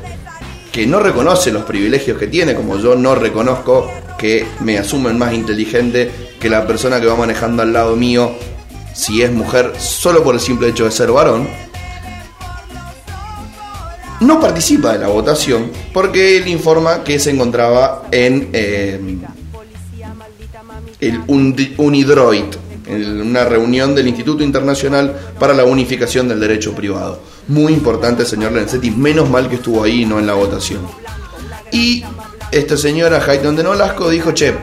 [0.72, 5.32] que no reconoce los privilegios que tiene, como yo no reconozco que me asumen más
[5.32, 8.32] inteligente que la persona que va manejando al lado mío
[8.94, 11.48] si es mujer solo por el simple hecho de ser varón,
[14.20, 19.18] no participa de la votación porque él informa que se encontraba en eh,
[21.00, 22.44] el UNIDROID,
[22.86, 27.20] en una reunión del Instituto Internacional para la Unificación del Derecho Privado.
[27.48, 30.80] Muy importante, señor Lenzetti, menos mal que estuvo ahí no en la votación.
[31.72, 32.04] Y
[32.50, 34.54] esta señora Hayton de Nolasco dijo, che,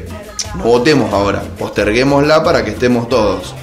[0.55, 3.53] no votemos ahora, posterguémosla para que estemos todos.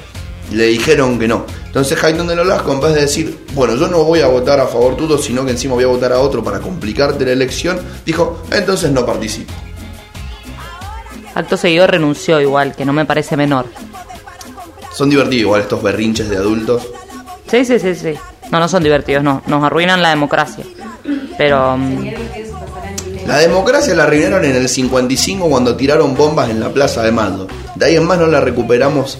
[0.53, 1.47] Le dijeron que no.
[1.67, 4.67] Entonces Hayton de Nolasco, en vez de decir, bueno, yo no voy a votar a
[4.67, 8.43] favor tuyo, sino que encima voy a votar a otro para complicarte la elección, dijo,
[8.51, 9.53] entonces no participo.
[11.35, 13.67] Acto seguido renunció igual, que no me parece menor.
[15.01, 16.87] Son divertidos igual estos berrinches de adultos.
[17.51, 18.13] Sí, sí, sí, sí.
[18.51, 19.41] No, no son divertidos, no.
[19.47, 20.63] Nos arruinan la democracia.
[21.39, 21.79] Pero...
[21.79, 22.11] Mm,
[23.27, 27.49] la democracia la arruinaron en el 55 cuando tiraron bombas en la Plaza de Mando.
[27.77, 29.17] De ahí en más no la recuperamos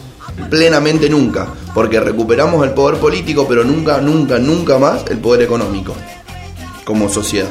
[0.51, 5.95] plenamente nunca, porque recuperamos el poder político, pero nunca, nunca, nunca más el poder económico
[6.85, 7.49] como sociedad.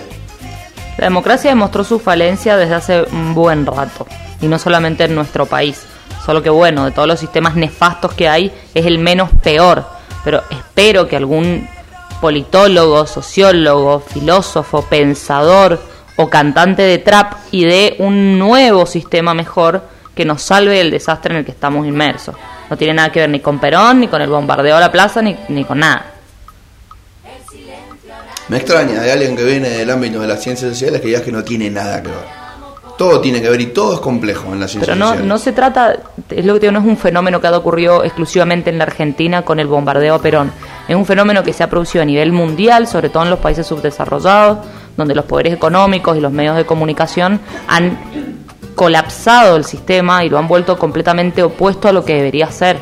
[0.99, 4.05] La democracia demostró su falencia desde hace un buen rato,
[4.39, 5.88] y no solamente en nuestro país.
[6.29, 9.83] Solo que bueno, de todos los sistemas nefastos que hay, es el menos peor.
[10.23, 11.67] Pero espero que algún
[12.21, 15.81] politólogo, sociólogo, filósofo, pensador
[16.17, 19.81] o cantante de trap idee un nuevo sistema mejor
[20.13, 22.35] que nos salve del desastre en el que estamos inmersos.
[22.69, 25.23] No tiene nada que ver ni con Perón, ni con el bombardeo a la plaza,
[25.23, 26.13] ni, ni con nada.
[28.49, 31.31] Me extraña de alguien que viene del ámbito de las ciencias sociales que diga que
[31.31, 32.38] no tiene nada que ver.
[32.99, 35.53] Todo tiene que ver y todo es complejo en las ciencias Pero no, no se
[35.53, 35.95] trata,
[36.29, 39.43] es lo que digo, no es un fenómeno que ha ocurrido exclusivamente en la Argentina
[39.43, 40.51] con el bombardeo a Perón.
[40.85, 43.65] Es un fenómeno que se ha producido a nivel mundial, sobre todo en los países
[43.65, 44.57] subdesarrollados,
[44.97, 47.97] donde los poderes económicos y los medios de comunicación han
[48.75, 52.79] colapsado el sistema y lo han vuelto completamente opuesto a lo que debería ser.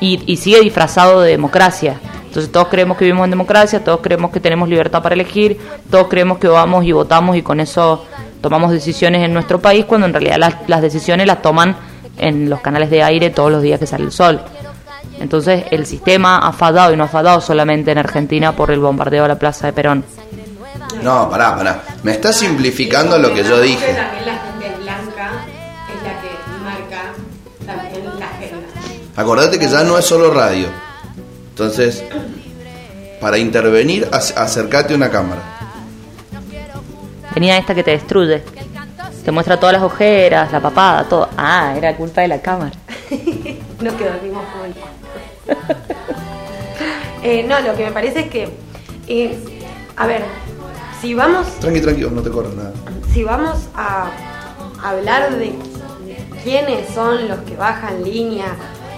[0.00, 2.00] Y, sigue disfrazado de democracia.
[2.26, 5.60] Entonces todos creemos que vivimos en democracia, todos creemos que tenemos libertad para elegir,
[5.92, 8.04] todos creemos que vamos y votamos y con eso
[8.44, 11.74] tomamos decisiones en nuestro país, cuando en realidad las, las decisiones las toman
[12.18, 14.40] en los canales de aire todos los días que sale el sol.
[15.18, 19.24] Entonces el sistema ha fallado y no ha fallado solamente en Argentina por el bombardeo
[19.24, 20.04] a la Plaza de Perón.
[21.02, 21.82] No, pará, pará.
[22.02, 23.94] Me está simplificando lo que yo dije.
[23.94, 25.32] También la gente blanca
[25.88, 26.30] es la que
[26.62, 27.12] marca
[27.66, 28.66] también la agenda.
[29.16, 30.66] Acordate que ya no es solo radio.
[31.50, 32.02] Entonces,
[33.20, 35.40] para intervenir, ac- acercate a una cámara.
[37.34, 38.42] Tenía esta que te destruye.
[39.24, 41.28] Te muestra todas las ojeras, la papada, todo.
[41.36, 42.72] Ah, era culpa de la cámara.
[43.80, 44.42] No que dormimos
[45.46, 45.74] pato.
[47.22, 48.48] Eh, no, lo que me parece es que,
[49.08, 49.36] eh,
[49.96, 50.22] a ver,
[51.00, 52.72] si vamos, Tranqui, tranqui, no te corras nada.
[53.12, 54.10] si vamos a
[54.82, 55.54] hablar de
[56.42, 58.46] quiénes son los que bajan línea,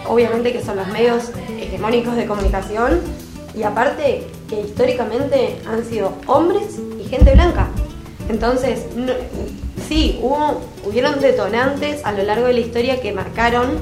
[0.07, 3.01] obviamente que son los medios hegemónicos de comunicación
[3.55, 7.69] y aparte que históricamente han sido hombres y gente blanca.
[8.29, 9.13] Entonces, no-
[9.89, 13.79] sí, hubo, hubieron detonantes a lo largo de la historia que marcaron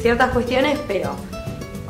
[0.00, 1.10] ciertas cuestiones, pero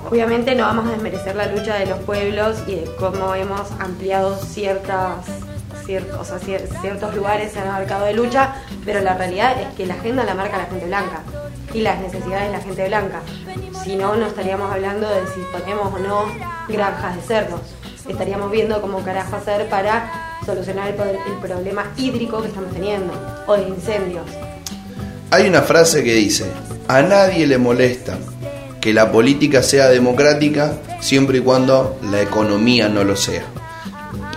[0.08, 4.36] obviamente no vamos a desmerecer la lucha de los pueblos y de cómo hemos ampliado
[4.36, 5.26] ciertas,
[5.86, 8.54] cier- o sea, cier- ciertos lugares en el mercado de lucha,
[8.84, 11.22] pero la realidad es que la agenda la marca la gente blanca
[11.72, 13.20] y las necesidades de la gente blanca.
[13.84, 16.24] Si no, no estaríamos hablando de si ponemos o no
[16.68, 17.60] granjas de cerdos.
[18.08, 23.12] Estaríamos viendo cómo carajo hacer para solucionar el, pro- el problema hídrico que estamos teniendo
[23.46, 24.24] o de incendios.
[25.30, 26.46] Hay una frase que dice,
[26.88, 28.18] a nadie le molesta
[28.80, 33.44] que la política sea democrática siempre y cuando la economía no lo sea.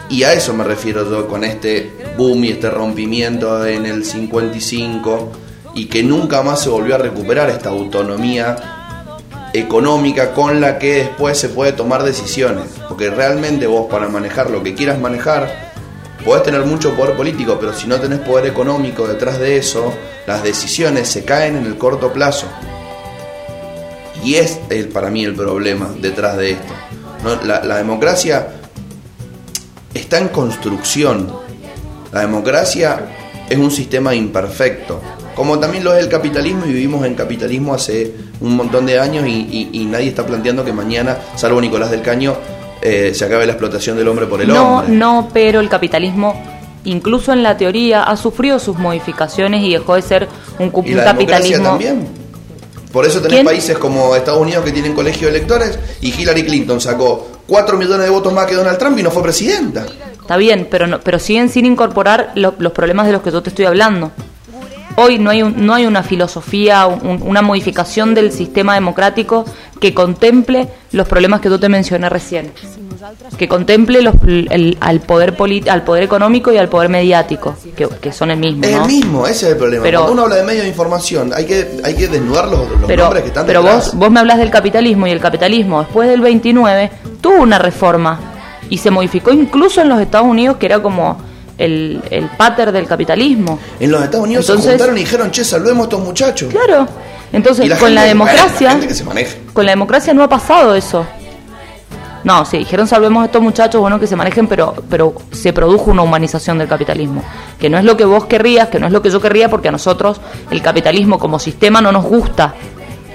[0.09, 5.31] Y a eso me refiero yo con este boom y este rompimiento en el 55
[5.73, 8.55] y que nunca más se volvió a recuperar esta autonomía
[9.53, 12.65] económica con la que después se puede tomar decisiones.
[12.87, 15.72] Porque realmente vos para manejar lo que quieras manejar,
[16.23, 19.93] podés tener mucho poder político, pero si no tenés poder económico detrás de eso,
[20.27, 22.47] las decisiones se caen en el corto plazo.
[24.23, 24.59] Y es
[24.93, 26.73] para mí el problema detrás de esto.
[27.45, 28.47] La, democracia
[29.93, 31.29] está en construcción.
[32.11, 33.01] La democracia
[33.49, 35.01] es un sistema imperfecto.
[35.35, 39.25] Como también lo es el capitalismo y vivimos en capitalismo hace un montón de años
[39.27, 42.37] y- y nadie está planteando que mañana, salvo Nicolás del Caño,
[42.83, 44.93] eh, se acabe la explotación del hombre por el no, hombre.
[44.95, 46.39] no, pero el capitalismo
[46.85, 50.27] incluso en la teoría, ha sufrido sus modificaciones y dejó de ser
[50.59, 51.69] un, cu- Y un la democracia capitalismo.
[51.69, 52.07] también.
[52.91, 53.45] Por eso tenés ¿Quién?
[53.45, 58.03] países como Estados Unidos que tienen colegio de electores y Hillary Clinton sacó 4 millones
[58.05, 59.85] de votos más que Donald Trump y no fue presidenta.
[60.19, 63.41] Está bien, pero no, pero siguen sin incorporar lo- los problemas de los que yo
[63.41, 64.11] te estoy hablando.
[64.95, 69.43] Hoy no hay, un- no hay una filosofía, un- una modificación del sistema democrático
[69.79, 72.51] que contemple los problemas que yo te mencioné recién.
[73.37, 77.87] Que contemple los, el- al, poder polit- al poder económico y al poder mediático, que,
[77.89, 78.63] que son el mismo.
[78.63, 79.83] Es el mismo, ese es el problema.
[79.83, 82.83] Pero- Cuando uno habla de medios de información, hay que, hay que desnudar los, los
[82.87, 83.87] pero, nombres que están pero detrás.
[83.87, 88.19] vos, vos me hablas del capitalismo y el capitalismo después del 29 tuvo una reforma
[88.69, 91.17] y se modificó incluso en los Estados Unidos que era como
[91.57, 93.59] el, el pater del capitalismo.
[93.79, 96.51] En los Estados Unidos Entonces- se juntaron y dijeron, che, salvemos a estos muchachos.
[96.53, 96.87] Claro.
[97.31, 99.35] Entonces, la con la democracia, la que se maneja.
[99.53, 101.05] con la democracia no ha pasado eso.
[102.23, 105.91] No, sí, dijeron salvemos a estos muchachos, bueno, que se manejen, pero, pero se produjo
[105.91, 107.21] una humanización del capitalismo.
[107.59, 109.67] Que no es lo que vos querrías, que no es lo que yo querría, porque
[109.67, 112.53] a nosotros el capitalismo como sistema no nos gusta.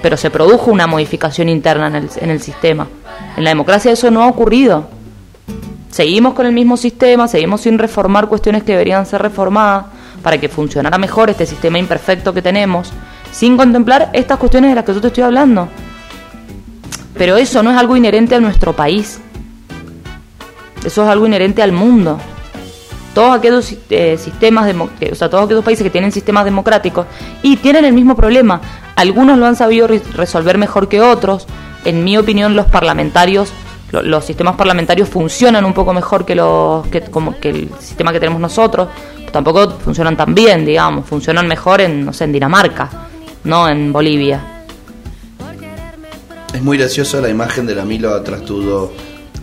[0.03, 2.87] Pero se produjo una modificación interna en el, en el sistema.
[3.35, 4.87] En la democracia eso no ha ocurrido.
[5.89, 9.85] Seguimos con el mismo sistema, seguimos sin reformar cuestiones que deberían ser reformadas
[10.21, 12.91] para que funcionara mejor este sistema imperfecto que tenemos,
[13.31, 15.67] sin contemplar estas cuestiones de las que yo te estoy hablando.
[17.17, 19.19] Pero eso no es algo inherente a nuestro país.
[20.85, 22.17] Eso es algo inherente al mundo.
[23.13, 27.07] Todos aquellos eh, sistemas, o sea, todos aquellos países que tienen sistemas democráticos
[27.41, 28.61] y tienen el mismo problema.
[28.95, 31.47] Algunos lo han sabido re- resolver mejor que otros.
[31.83, 33.51] En mi opinión, los parlamentarios,
[33.91, 38.19] los sistemas parlamentarios funcionan un poco mejor que los que, como que el sistema que
[38.19, 38.87] tenemos nosotros.
[39.31, 41.05] Tampoco funcionan tan bien, digamos.
[41.07, 42.89] Funcionan mejor en, no sé, en Dinamarca,
[43.43, 44.41] no en Bolivia.
[46.53, 48.91] Es muy graciosa la imagen de la Milo atrás tuyo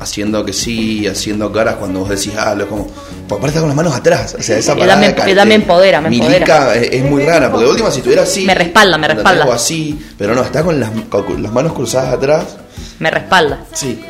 [0.01, 2.87] haciendo que sí, haciendo caras cuando vos decís, ah, lo como.
[3.29, 4.37] Pues aparte con las manos atrás.
[4.39, 6.75] O sea, esa parada me- de me empodera, me Milica empodera.
[6.75, 8.45] Es, es muy rara, porque de última si estuviera así.
[8.45, 9.47] Me respalda, me respalda.
[9.47, 12.57] O así, pero no, está con las, con las manos cruzadas atrás.
[12.99, 13.61] Me respalda.
[13.73, 14.01] Sí.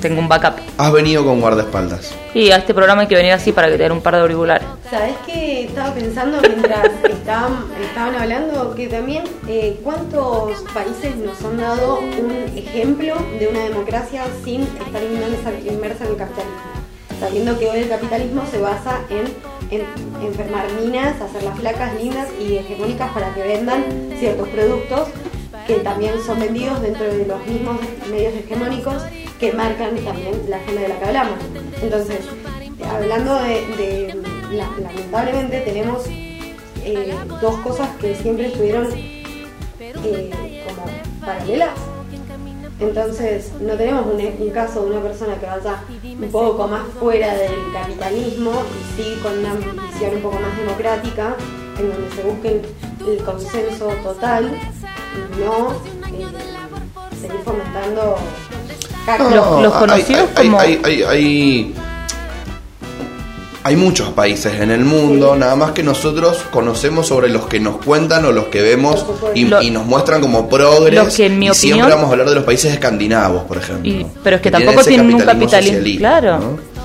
[0.00, 0.54] Tengo un backup.
[0.76, 2.14] Has venido con guardaespaldas.
[2.34, 4.20] Y a este programa hay que venir así para que te den un par de
[4.20, 4.66] auriculares.
[4.88, 8.74] ¿Sabes qué estaba pensando mientras estaban, estaban hablando?
[8.74, 15.02] Que también, eh, ¿cuántos países nos han dado un ejemplo de una democracia sin estar
[15.02, 16.60] inmersa, inmersa en el capitalismo?
[17.18, 19.26] Sabiendo que hoy el capitalismo se basa en,
[19.76, 19.84] en
[20.24, 23.84] enfermar minas, hacerlas flacas, lindas y hegemónicas para que vendan
[24.16, 25.08] ciertos productos
[25.68, 27.76] que también son vendidos dentro de los mismos
[28.10, 29.02] medios hegemónicos
[29.38, 31.38] que marcan también la agenda de la que hablamos.
[31.80, 32.18] Entonces,
[32.90, 40.86] hablando de, de- la- lamentablemente tenemos eh, dos cosas que siempre estuvieron eh, como
[41.26, 41.70] paralelas.
[42.80, 47.52] Entonces, no tenemos un, caso de una persona que vaya un poco más fuera del
[47.72, 51.34] capitalismo y sí con una visión un poco más democrática,
[51.78, 52.62] en donde se busque
[53.06, 54.58] el, consenso total
[55.38, 55.74] no
[57.20, 58.16] seguir fomentando.
[59.34, 61.74] Los- los hay- conocidos hay, como- Hay, hay, hay-
[63.64, 65.40] hay muchos países en el mundo, Sí.
[65.40, 69.44] nada más que nosotros conocemos sobre los que nos cuentan o los que vemos y,
[69.46, 71.14] Lo- y nos muestran como progres.
[71.16, 73.90] Que en mi y siempre opinión- vamos a hablar de los países escandinavos, por ejemplo.
[73.90, 76.38] Y- pero es que tampoco tienen un capitalismo, claro.
[76.38, 76.77] ¿no?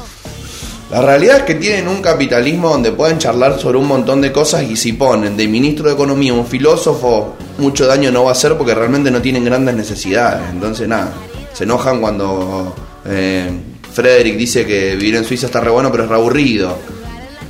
[0.93, 4.61] La realidad es que tienen un capitalismo donde pueden charlar sobre un montón de cosas
[4.61, 8.55] y si ponen de ministro de Economía un filósofo, mucho daño no va a hacer
[8.55, 10.43] porque realmente no tienen grandes necesidades.
[10.51, 11.11] Entonces, nada,
[11.51, 12.75] se enojan cuando
[13.07, 13.49] eh,
[13.91, 16.77] Frederick dice que vivir en Suiza está re bueno, pero es re aburrido.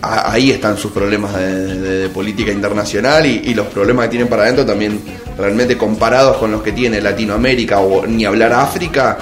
[0.01, 4.65] Ahí están sus problemas de política internacional y, y los problemas que tienen para adentro
[4.65, 5.01] también
[5.37, 9.17] realmente comparados con los que tiene Latinoamérica o ni hablar África,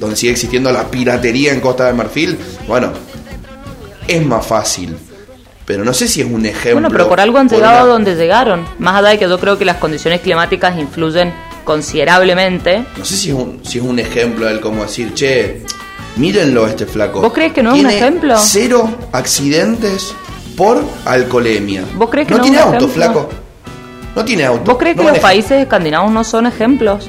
[0.00, 2.36] donde sigue existiendo la piratería en Costa de Marfil,
[2.66, 2.90] bueno,
[4.08, 4.96] es más fácil.
[5.66, 6.80] Pero no sé si es un ejemplo.
[6.80, 8.64] Bueno, pero por algo han llegado a una- donde llegaron.
[8.80, 11.32] Más allá de que yo creo que las condiciones climáticas influyen
[11.64, 12.84] considerablemente.
[12.96, 15.62] No sé si es un, si es un ejemplo del cómo decir, che,
[16.16, 17.20] mírenlo este flaco.
[17.20, 18.36] ¿Vos crees que no es un ejemplo?
[18.38, 20.12] Cero accidentes
[20.56, 21.84] por alcoholemia.
[21.94, 23.04] ¿Vos crees que no no es tiene un auto, ejemplo?
[23.04, 23.28] flaco?
[24.16, 24.64] No tiene auto.
[24.72, 27.08] ¿Vos crees no que los países escandinavos no son ejemplos?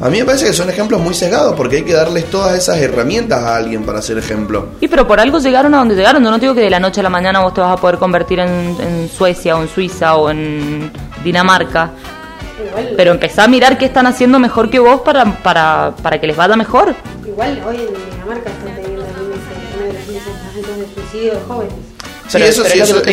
[0.00, 2.76] A mí me parece que son ejemplos muy sesgados porque hay que darles todas esas
[2.78, 4.68] herramientas a alguien para ser ejemplo.
[4.80, 6.22] Y pero por algo llegaron a donde llegaron.
[6.22, 7.76] Yo no te digo que de la noche a la mañana vos te vas a
[7.80, 8.48] poder convertir en,
[8.80, 10.90] en Suecia o en Suiza o en
[11.24, 11.90] Dinamarca.
[12.68, 16.26] Igual, Pero empezá a mirar qué están haciendo mejor que vos para, para, para que
[16.26, 16.94] les vaya mejor.
[17.26, 19.98] igual hoy en Dinamarca están teniendo uno de
[20.58, 21.74] altos de suicidio de jóvenes.
[22.28, 23.04] Sí, Pero- eso pero sí, es eso,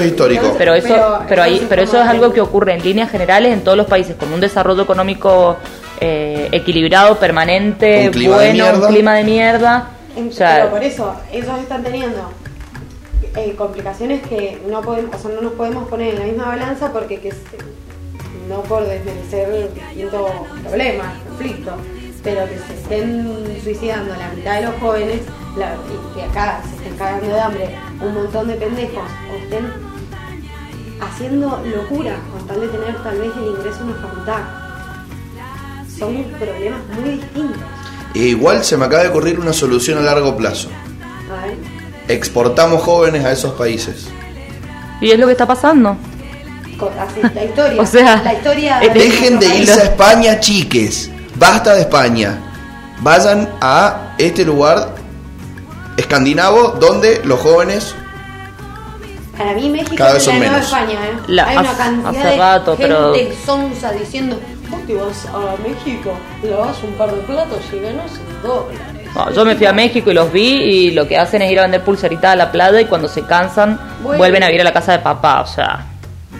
[0.00, 0.54] es histórico.
[0.56, 3.52] Pero eso, Pero- pero, ahí, pero eso ¿cómo es algo que ocurre en líneas generales
[3.52, 5.56] en todos los países, con un desarrollo económico
[6.04, 8.86] eh, equilibrado, permanente, Un clima de bueno, mierda.
[8.88, 9.88] un clima de mierda.
[10.16, 12.30] En- O sea, pero por eso, ellos están teniendo
[13.36, 16.92] eh, complicaciones que no podemos, o sea, no nos podemos poner en la misma balanza
[16.92, 17.38] porque que se-
[18.48, 20.30] no por desmerecer distintos
[20.66, 21.74] problemas, conflictos,
[22.22, 25.20] pero que se estén suicidando la mitad de los jóvenes
[25.56, 27.68] la- y que acá se estén cagando de hambre
[28.00, 29.70] un montón de pendejos o estén
[31.00, 34.40] haciendo locuras con tal de tener tal vez el ingreso a una facultad.
[36.02, 37.62] Son problemas muy distintos.
[38.14, 40.68] E igual se me acaba de ocurrir una solución a largo plazo.
[41.30, 41.56] A ver.
[42.08, 44.08] Exportamos jóvenes a esos países.
[45.00, 45.96] Y es lo que está pasando.
[46.98, 47.80] Así, la historia.
[47.82, 49.84] O sea, la historia Dejen de irse a.
[49.84, 51.10] España, chiques.
[51.36, 52.38] Basta de España.
[53.00, 54.94] Vayan a este lugar
[55.96, 57.94] escandinavo donde los jóvenes
[59.36, 60.66] Para mí México Cada vez es la son nueva menos.
[60.72, 61.12] España, ¿eh?
[61.28, 63.14] La- Hay una hace- cantidad hace de rato, gente pero-
[63.46, 64.40] sonsa diciendo,
[64.86, 66.12] te vas a México,
[66.42, 68.92] lavas un par de platos y ganas un dólar.
[69.14, 71.58] No, yo me fui a México y los vi y lo que hacen es ir
[71.58, 74.18] a vender pulseritas a la playa y cuando se cansan Bueno.
[74.18, 75.42] vuelven a vivir a la casa de papá.
[75.42, 75.84] O sea,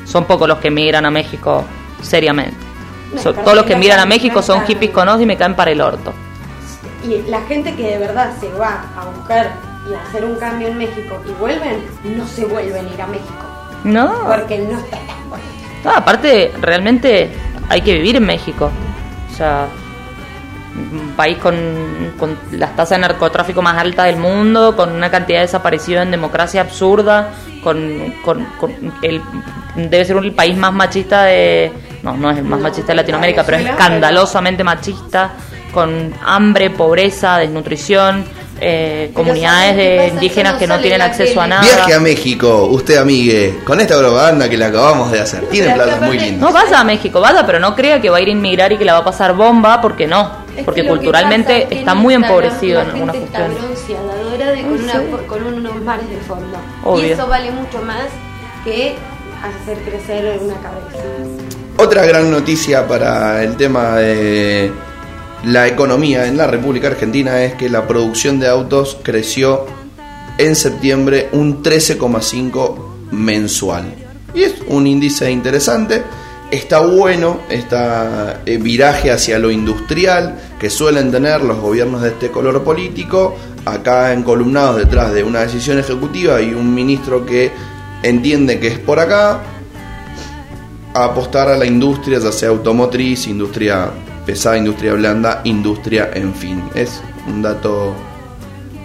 [0.07, 1.64] son pocos los que migran a México
[2.03, 2.57] seriamente.
[3.12, 5.37] No, So- pero todos los que no migran a México son hippies con y me
[5.37, 6.12] caen para el orto.
[7.05, 9.53] Y la gente que de verdad se va a buscar
[9.91, 13.07] y a hacer un cambio en México y vuelven, no se vuelven a ir a
[13.07, 13.45] México.
[13.85, 15.45] No, Porque no está tan bueno.
[15.85, 17.30] No, aparte, realmente
[17.73, 18.70] hay que vivir en México.
[19.33, 19.66] O sea,
[20.75, 21.55] un país con,
[22.18, 26.11] con las tasas de narcotráfico más altas del mundo, con una cantidad de desaparecidos en
[26.11, 27.31] democracia absurda,
[27.62, 28.70] con, con- con
[29.03, 29.20] el
[29.77, 33.43] debe ser el país más machista de no no es el más machista de Latinoamérica
[33.45, 35.31] pero es escandalosamente machista
[35.73, 38.25] con hambre pobreza desnutrición
[38.63, 42.67] eh, comunidades ¿sabes qué de indígenas que no tienen acceso a nada Viaje a México,
[42.71, 45.45] usted amigue, con esta propaganda que le acabamos de hacer.
[45.49, 46.41] Que platos muy lindos.
[46.41, 48.77] No vaya a México, vaya, pero no crea que va a ir a inmigrar y
[48.79, 50.31] que la va a pasar bomba, porque no.
[50.57, 53.59] Es Porque culturalmente pasa está muy empobrecido en la algunas cuestiones.
[53.59, 56.59] bronceadora de, con, una- con unos mares de fondo.
[56.85, 57.07] Obvio.
[57.09, 58.09] Y eso vale mucho más
[58.65, 58.95] que
[59.43, 61.05] hacer crecer una cabeza.
[61.79, 64.71] Otra gran noticia para el tema de
[65.45, 69.66] la economía en la República Argentina es que la producción de autos creció
[70.38, 73.93] en septiembre un 13,5 mensual.
[74.34, 76.03] Y es un índice interesante.
[76.51, 82.62] Está bueno este viraje hacia lo industrial que suelen tener los gobiernos de este color
[82.62, 83.34] político,
[83.64, 87.51] acá encolumnados detrás de una decisión ejecutiva y un ministro que
[88.03, 89.40] entiende que es por acá,
[90.95, 93.90] a apostar a la industria, ya sea automotriz, industria
[94.27, 96.62] pesada, industria blanda, industria, en fin.
[96.75, 97.95] Es un dato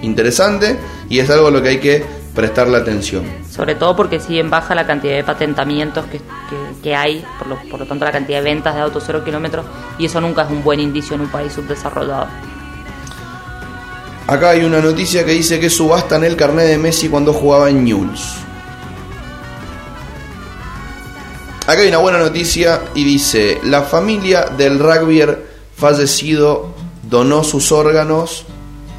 [0.02, 0.78] interesante
[1.10, 3.24] y es algo a lo que hay que prestarle atención.
[3.50, 7.48] Sobre todo porque si en baja la cantidad de patentamientos que, que- que hay, por
[7.48, 9.66] lo, por lo tanto la cantidad de ventas de autos cero kilómetros,
[9.98, 12.28] y eso nunca es un buen indicio en un país subdesarrollado.
[14.28, 17.84] Acá hay una noticia que dice que subastan el carnet de Messi cuando jugaba en
[17.86, 18.36] Newell's.
[21.68, 25.46] Acá hay una buena noticia y dice, la familia del rugbyer
[25.76, 28.46] fallecido donó sus órganos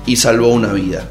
[0.07, 1.09] y salvó una vida.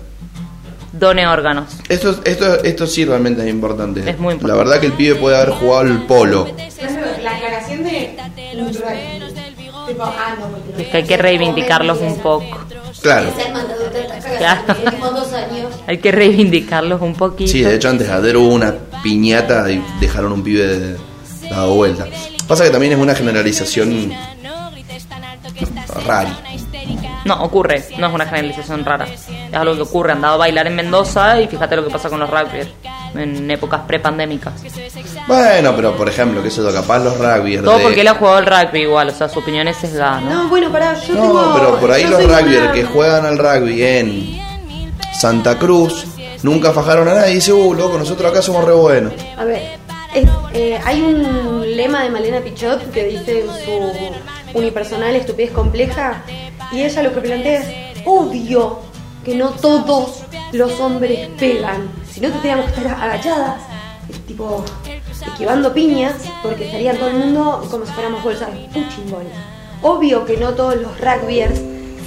[0.94, 1.66] Done órganos.
[1.90, 4.00] Esto, esto, esto sí realmente es importante.
[4.08, 4.48] Es muy importante.
[4.48, 6.48] La verdad que el pibe puede haber jugado el polo.
[7.24, 8.16] La aclaración de
[10.78, 12.60] Es que hay que reivindicarlos un poco.
[13.02, 13.30] Claro.
[15.88, 17.52] Hay que reivindicarlos un poquito.
[17.52, 20.98] Sí, de hecho antes de ayer hubo una piñata y dejaron un pibe de-
[21.50, 22.06] dado vuelta.
[22.48, 24.14] Pasa que también es una generalización
[26.06, 26.30] rara.
[27.26, 29.06] No, ocurre, no es una generalización rara.
[29.06, 30.14] Es algo que ocurre.
[30.14, 32.70] Han dado a bailar en Mendoza y fíjate lo que pasa con los rugbyers
[33.16, 34.54] en épocas prepandémicas.
[35.28, 38.40] Bueno, pero por ejemplo, que eso capaz los rugbyers Todo de- porque él ha jugado
[38.40, 40.44] el rugby igual, o sea, su opinión es sesgada, ¿no?
[40.44, 41.54] No, bueno, pará, yo No, tengo.
[41.58, 44.40] pero por ahí yo los rugbyers una- que juegan al rugby en
[45.14, 46.06] Santa Cruz
[46.44, 49.14] nunca fajaron a nadie y dice, uh, loco, nosotros acá somos re buenos.
[49.38, 49.78] A ver,
[50.54, 56.24] eh, hay un lema de Malena Pichot que dice en su unipersonal estupidez compleja
[56.72, 58.80] y ella lo que plantea es obvio
[59.24, 63.62] que no todos los hombres pegan, si no tendríamos que estar agachadas,
[64.26, 64.64] tipo
[65.26, 68.50] esquivando piñas, porque estaría todo el mundo como si fuéramos bolsas
[69.10, 69.28] ball.
[69.82, 71.60] Obvio que no todos los rugbyers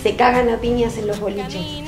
[0.03, 1.84] se cagan a piñas en los boliches,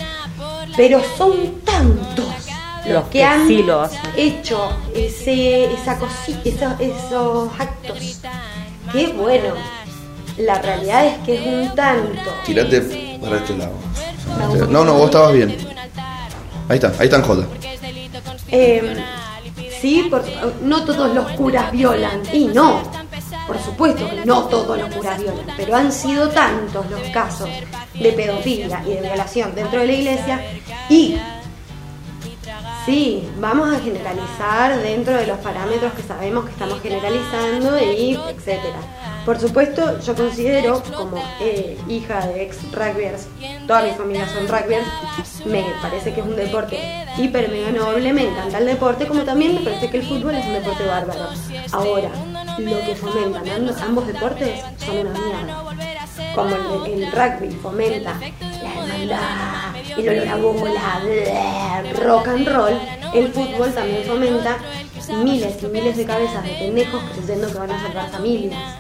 [0.76, 2.51] pero son tantos
[2.86, 4.00] los, que, que han sí lo hacen.
[4.16, 8.18] hecho ese, esa cosita, esos, esos actos.
[8.92, 9.54] Que bueno,
[10.38, 12.30] la realidad es que es un tanto.
[12.44, 13.72] Tirate para este lado.
[14.68, 15.56] No, no, vos estabas bien.
[16.68, 17.46] Ahí está, ahí está en joda.
[18.48, 18.96] Eh,
[19.80, 20.24] sí, por-
[20.62, 22.22] no todos los curas violan.
[22.32, 22.82] Y no,
[23.46, 25.44] por supuesto que no todos los curas violan.
[25.56, 27.48] Pero han sido tantos los casos
[27.94, 30.40] de pedofilia y de violación dentro de la iglesia.
[30.88, 31.16] Y
[32.84, 38.78] Sí, vamos a generalizar dentro de los parámetros que sabemos que estamos generalizando y etcétera.
[39.24, 43.28] Por supuesto, yo considero, como eh, hija de ex rugbyers,
[43.68, 44.86] toda mi familia son rugbyers,
[45.44, 46.80] me parece que es un deporte
[47.16, 50.44] hiper mega noble, me encanta el deporte, como también me parece que el fútbol es
[50.44, 51.28] un deporte bárbaro.
[51.70, 52.10] Ahora,
[52.58, 55.64] lo que fomentan ambos, deportes son una mierda.
[56.34, 62.78] Como el, el rugby fomenta la hermandad, el olor a bola, bleh, rock and roll,
[63.14, 64.58] el fútbol también fomenta
[65.24, 68.78] miles y miles de cabezas de pendejos creyendo que van a salvar familias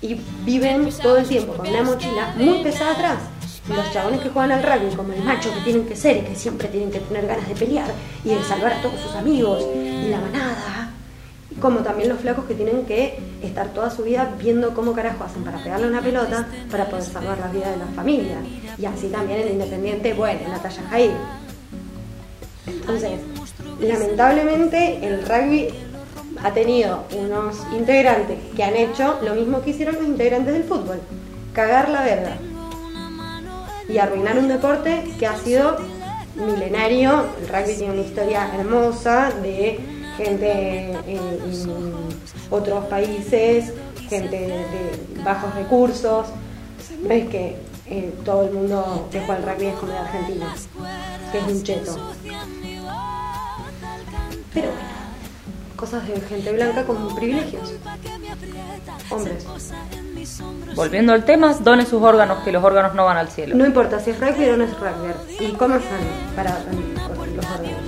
[0.00, 0.14] y
[0.44, 3.18] viven todo el tiempo con una mochila muy pesada atrás.
[3.68, 6.34] Los chabones que juegan al rugby, como el macho que tienen que ser y que
[6.34, 7.90] siempre tienen que tener ganas de pelear
[8.24, 10.77] y de salvar a todos sus amigos y la manada.
[11.60, 15.42] Como también los flacos que tienen que estar toda su vida viendo cómo carajo hacen
[15.42, 18.36] para pegarle una pelota para poder salvar la vida de la familia.
[18.78, 21.12] Y así también el Independiente, bueno, Natalia Jair.
[22.66, 23.20] Entonces,
[23.80, 25.68] lamentablemente el rugby
[26.42, 31.00] ha tenido unos integrantes que han hecho lo mismo que hicieron los integrantes del fútbol,
[31.52, 32.36] cagar la verga
[33.88, 35.76] y arruinar un deporte que ha sido
[36.36, 37.24] milenario.
[37.40, 41.94] El rugby tiene una historia hermosa de gente en, en
[42.50, 43.72] otros países,
[44.08, 46.26] gente de bajos recursos.
[47.02, 47.56] No es que
[47.86, 50.54] eh, todo el mundo que juega al rugby es como de Argentina,
[51.32, 51.96] que es un cheto.
[54.52, 54.88] Pero bueno,
[55.76, 57.72] cosas de gente blanca con privilegios.
[59.10, 59.46] Hombres.
[60.74, 63.56] Volviendo al tema, done sus órganos, que los órganos no van al cielo.
[63.56, 65.46] No importa si es rugby o no es rugby.
[65.46, 67.87] Y coman sano para los órganos.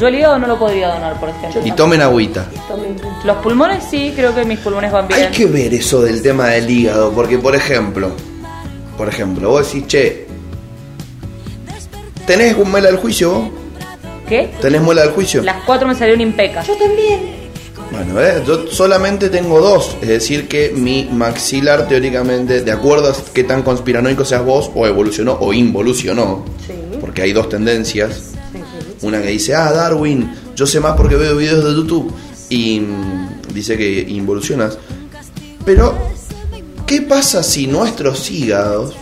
[0.00, 1.62] Yo el hígado no lo podría donar, por ejemplo.
[1.64, 2.46] Y tomen agüita.
[3.24, 5.20] Los pulmones sí, creo que mis pulmones van bien.
[5.20, 8.10] Hay que ver eso del tema del hígado, porque por ejemplo,
[8.98, 10.26] por ejemplo, vos decís, che,
[12.26, 13.48] ¿tenés muela del juicio vos?
[14.28, 14.50] ¿Qué?
[14.60, 15.42] ¿Tenés muela del juicio?
[15.42, 16.66] Las cuatro me salieron impecas.
[16.66, 17.46] Yo también.
[17.90, 18.42] Bueno, ¿eh?
[18.44, 23.62] yo solamente tengo dos, es decir, que mi maxilar teóricamente, de acuerdo a qué tan
[23.62, 26.72] conspiranoico seas vos, o evolucionó o involucionó, Sí.
[27.00, 28.32] porque hay dos tendencias.
[29.02, 32.12] Una que dice, ah, Darwin, yo sé más porque veo videos de YouTube,
[32.48, 34.78] y mm, dice que involucionas,
[35.64, 35.96] pero,
[36.86, 38.94] ¿qué pasa si nuestros hígados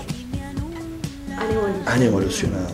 [1.36, 1.90] Han evolucionado.
[1.90, 2.66] han evolucionado?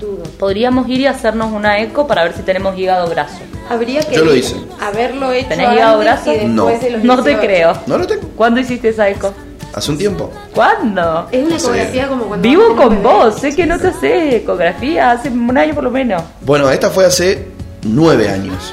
[0.00, 0.22] Dudo.
[0.38, 3.38] Podríamos ir y hacernos una eco para ver si tenemos hígado graso.
[3.70, 4.56] Habría que Yo lo hice.
[4.80, 6.30] haberlo hecho ¿Tenés hígado graso?
[6.32, 6.66] y después No.
[6.66, 7.40] de los No te 18.
[7.46, 7.78] creo.
[7.86, 9.32] No lo tengo, ¿Cuándo hiciste esa eco?
[9.74, 10.30] Hace un tiempo.
[10.54, 11.26] ¿Cuándo?
[11.30, 15.28] Es una ecografía como cuando Vivo con vos, sé que no te hace ecografía, hace
[15.30, 16.22] un año por lo menos.
[16.42, 17.48] Bueno, esta fue hace
[17.82, 18.72] nueve años.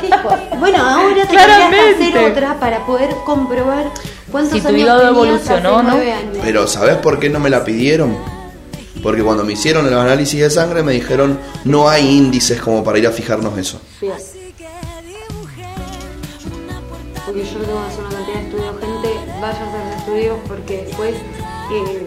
[0.00, 0.10] ¿Qué?
[0.58, 1.76] Bueno, ahora Claramente.
[1.76, 3.86] tendrías que hacer otra para poder comprobar
[4.30, 5.94] cuántos Si tu años hígado tenías evolucionó, hace ¿no?
[5.94, 6.38] nueve años.
[6.42, 8.16] Pero ¿sabes por qué no me la pidieron?
[9.02, 12.98] Porque cuando me hicieron el análisis de sangre me dijeron no hay índices como para
[12.98, 13.80] ir a fijarnos eso.
[14.00, 14.12] Bien.
[17.26, 18.74] Porque yo tengo que hacer una cantidad de estudios.
[18.80, 19.08] Gente,
[19.40, 22.06] vaya a hacer estudios porque después eh,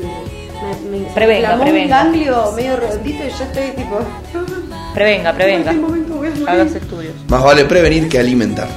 [0.92, 2.04] me, me Prevenga, inflamó un prevenga.
[2.04, 4.00] ganglio medio redondito y yo estoy tipo...
[4.94, 5.72] Prevenga, prevenga.
[5.72, 6.50] En cualquier momento voy a morir.
[6.50, 7.14] Hagas estudios.
[7.28, 8.68] Más vale prevenir que alimentar.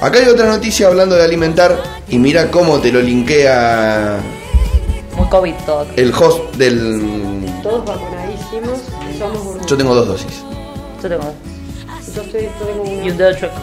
[0.00, 1.76] Acá hay otra noticia hablando de alimentar
[2.08, 4.18] y mira cómo te lo linkea
[5.16, 5.86] Muy COVID todo.
[5.96, 7.44] el host del...
[7.62, 8.78] Todos vacunadísimos,
[9.18, 9.66] somos burbujas.
[9.66, 10.42] Yo tengo dos dosis.
[11.02, 11.34] Yo tengo.
[12.14, 13.04] Yo estoy, yo tengo una...
[13.04, 13.54] Y un dedo chueco.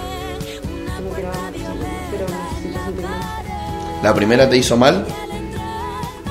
[1.16, 3.27] Pero más.
[4.04, 5.06] La primera te hizo mal,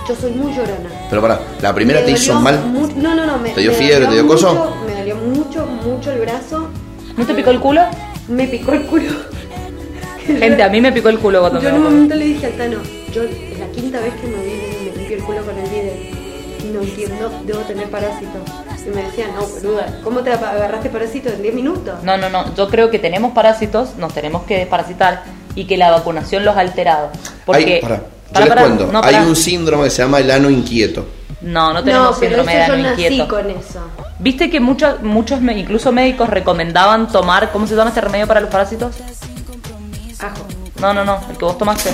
[0.09, 0.89] Yo soy muy llorona.
[1.11, 2.61] pero pará, la primera Me te hizo mal.
[2.97, 3.39] no, no, no.
[3.39, 4.55] Me, ¿Te dio me fiebre, dolió te dio coso?
[4.55, 6.69] mucho, Me dolió mucho, mucho el brazo.
[7.17, 7.83] ¿No te picó el culo?
[8.29, 9.11] Me picó el culo.
[10.27, 12.53] Gente, a mí me picó el culo cuando Yo en un momento le dije al
[12.53, 12.79] Tano,
[13.13, 16.17] yo es la quinta vez que me, vi- me limpié el culo con el bidet.
[16.73, 18.43] No entiendo, debo tener parásitos.
[18.85, 22.03] Y me decían, no, boluda, ¿cómo te agarraste parásitos en 10 minutos?
[22.03, 22.55] No, no, no.
[22.55, 25.23] Yo creo que tenemos parásitos, nos tenemos que desparasitar
[25.57, 27.11] y que la vacunación los ha alterado.
[27.45, 27.81] Porque.
[28.35, 31.07] Hay, cuento, no, hay un síndrome que se llama el ano inquieto.
[31.41, 33.29] No, no tenemos pero síndrome de ano inquieto.
[33.29, 33.81] con eso.
[34.19, 38.41] ¿Viste que muchos, muchos, me- incluso médicos recomendaban tomar, ¿cómo se llama este remedio para
[38.41, 38.97] los parásitos?
[40.21, 40.45] Ajo.
[40.81, 41.91] No, no, no, el que vos tomaste.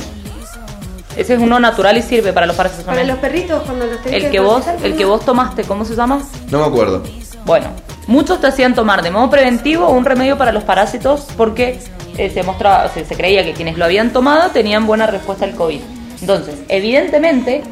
[1.16, 4.24] Ese es uno natural y sirve para los parásitos Para los perritos cuando los tenés
[4.24, 6.22] El que vos, el que vos tomaste, ¿cómo se llama?
[6.50, 7.02] No me acuerdo.
[7.44, 7.66] Bueno,
[8.06, 11.78] muchos te hacían tomar de modo preventivo un remedio para los parásitos porque
[12.18, 15.54] eh, se mostraba, se, se creía que quienes lo habían tomado tenían buena respuesta al
[15.54, 15.80] COVID.
[16.20, 17.62] Entonces, evidentemente,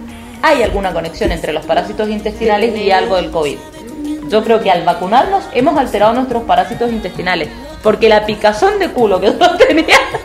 [0.42, 3.56] hay alguna conexión entre los parásitos intestinales y algo del COVID.
[4.28, 7.48] Yo creo que al vacunarnos hemos alterado nuestros parásitos intestinales.
[7.82, 9.84] Porque la picazón de culo que yo tenía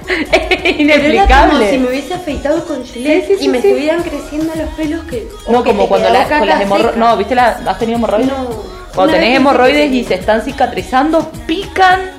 [0.10, 1.70] es Pero era como inexplicable.
[1.72, 5.04] si me hubiese afeitado con Gillette Sí, sí, sí, y me estuvieran creciendo los pelos
[5.06, 5.28] que.
[5.50, 6.98] No, que como cuando las, con caca las hemorroides.
[6.98, 8.28] No, ¿viste la, has tenido hemorroides?
[8.28, 8.75] No.
[8.96, 12.12] Cuando tenés hemorroides y se están cicatrizando, pican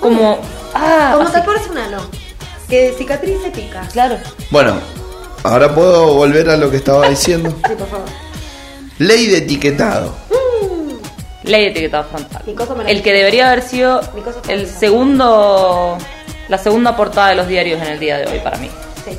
[0.00, 0.38] como...
[0.74, 1.32] Ah, Como así.
[1.34, 1.98] tatuarse un ano.
[2.68, 3.82] Que de cicatriz se pica.
[3.92, 4.16] Claro.
[4.50, 4.74] Bueno,
[5.44, 7.50] ahora puedo volver a lo que estaba diciendo.
[7.68, 8.06] Sí, por favor.
[8.98, 10.14] Ley de etiquetado.
[11.44, 12.42] Ley de etiquetado frontal.
[12.88, 14.00] El que debería haber sido
[14.48, 15.96] el segundo...
[16.48, 18.68] La segunda portada de los diarios en el día de hoy para mí.
[19.04, 19.16] Sí.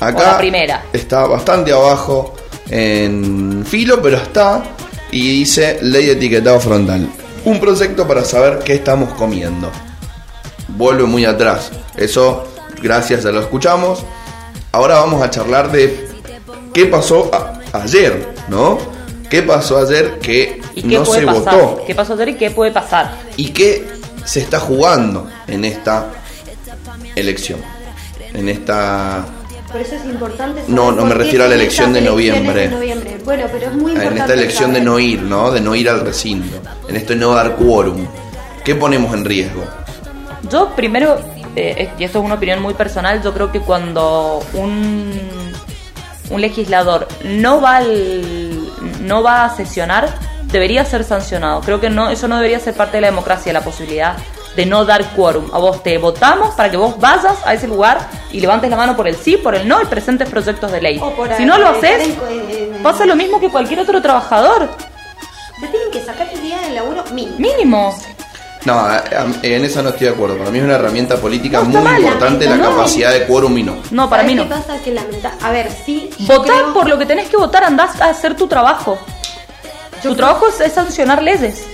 [0.00, 0.82] Acá O la primera.
[0.92, 2.34] está bastante abajo
[2.68, 4.62] en filo, pero está
[5.10, 7.08] y dice ley de etiquetado frontal.
[7.44, 9.70] Un proyecto para saber qué estamos comiendo.
[10.68, 11.70] Vuelve muy atrás.
[11.96, 12.44] Eso,
[12.82, 14.04] gracias, ya lo escuchamos.
[14.72, 16.08] Ahora vamos a charlar de
[16.72, 18.78] qué pasó a- ayer, ¿no?
[19.28, 21.54] ¿Qué pasó ayer que ¿Y qué no puede se pasar?
[21.60, 21.84] votó?
[21.86, 23.12] ¿Qué pasó ayer y qué puede pasar?
[23.36, 23.86] ¿Y qué
[24.24, 26.06] se está jugando en esta
[27.16, 27.60] elección?
[28.34, 29.24] En esta
[29.70, 30.60] Por eso es importante.
[30.62, 32.62] saber No, no me refiero a la elección de noviembre.
[32.62, 33.18] de noviembre.
[33.24, 34.20] Bueno, pero es muy en importante.
[34.20, 35.50] esta elección de no ir, ¿no?
[35.52, 36.56] De no ir al recinto,
[36.88, 38.06] en esto de no dar quórum.
[38.64, 39.64] ¿Qué ponemos en riesgo?
[40.50, 41.18] Yo primero,
[41.54, 45.12] eh, y esto es una opinión muy personal, yo creo que cuando un,
[46.30, 48.68] un legislador no va al,
[49.02, 50.08] no va a sesionar,
[50.50, 51.60] debería ser sancionado.
[51.60, 54.16] Creo que no, eso no debería ser parte de la democracia, la posibilidad
[54.60, 55.46] de no dar quórum.
[55.54, 57.98] A vos te votamos para que vos vayas a ese lugar
[58.30, 60.98] y levantes la mano por el sí, por el no y presentes proyectos de ley.
[61.02, 64.68] O por Si no lo haces, en- en- pasa lo mismo que cualquier otro trabajador.
[65.60, 67.36] Te tienen que sacar el día del laburo mínimo.
[67.38, 67.98] Mínimo.
[68.66, 68.86] No,
[69.42, 70.36] en eso no estoy de acuerdo.
[70.36, 72.70] Para mí es una herramienta política No, muy mal, importante la no.
[72.70, 73.76] capacidad de quórum y no.
[73.90, 74.56] No, para mí ¿Sabes no.
[74.56, 74.82] ¿Qué pasa?
[74.84, 75.32] Que lamenta...
[75.42, 76.10] A ver, sí.
[76.18, 78.98] yo Votar creo- por lo que tenés que votar, andás a hacer tu trabajo.
[80.02, 81.64] Tu trabajo es, es sancionar leyes.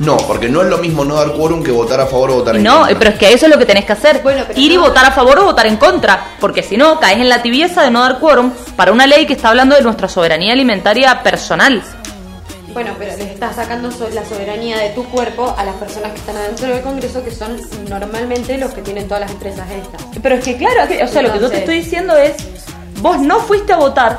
[0.00, 2.56] No, porque no es lo mismo no dar quórum que votar a favor o votar
[2.56, 2.92] en No, contra.
[2.92, 4.20] eh, pero es que eso es lo que tenés que hacer.
[4.22, 6.32] Bueno, Ir y no- votar a favor o votar en contra.
[6.40, 9.34] Porque si no, caes en la tibieza de no dar quórum para una ley que
[9.34, 11.80] está hablando de nuestra soberanía alimentaria personal.
[12.72, 16.36] Bueno, pero les estás sacando la soberanía de tu cuerpo a las personas que están
[16.36, 17.56] adentro del Congreso, que son
[17.88, 20.02] normalmente los que tienen todas las empresas estas.
[20.20, 22.34] Pero es que claro, que- o sea, lo que yo te estoy diciendo es,
[23.00, 24.18] vos no fuiste a votar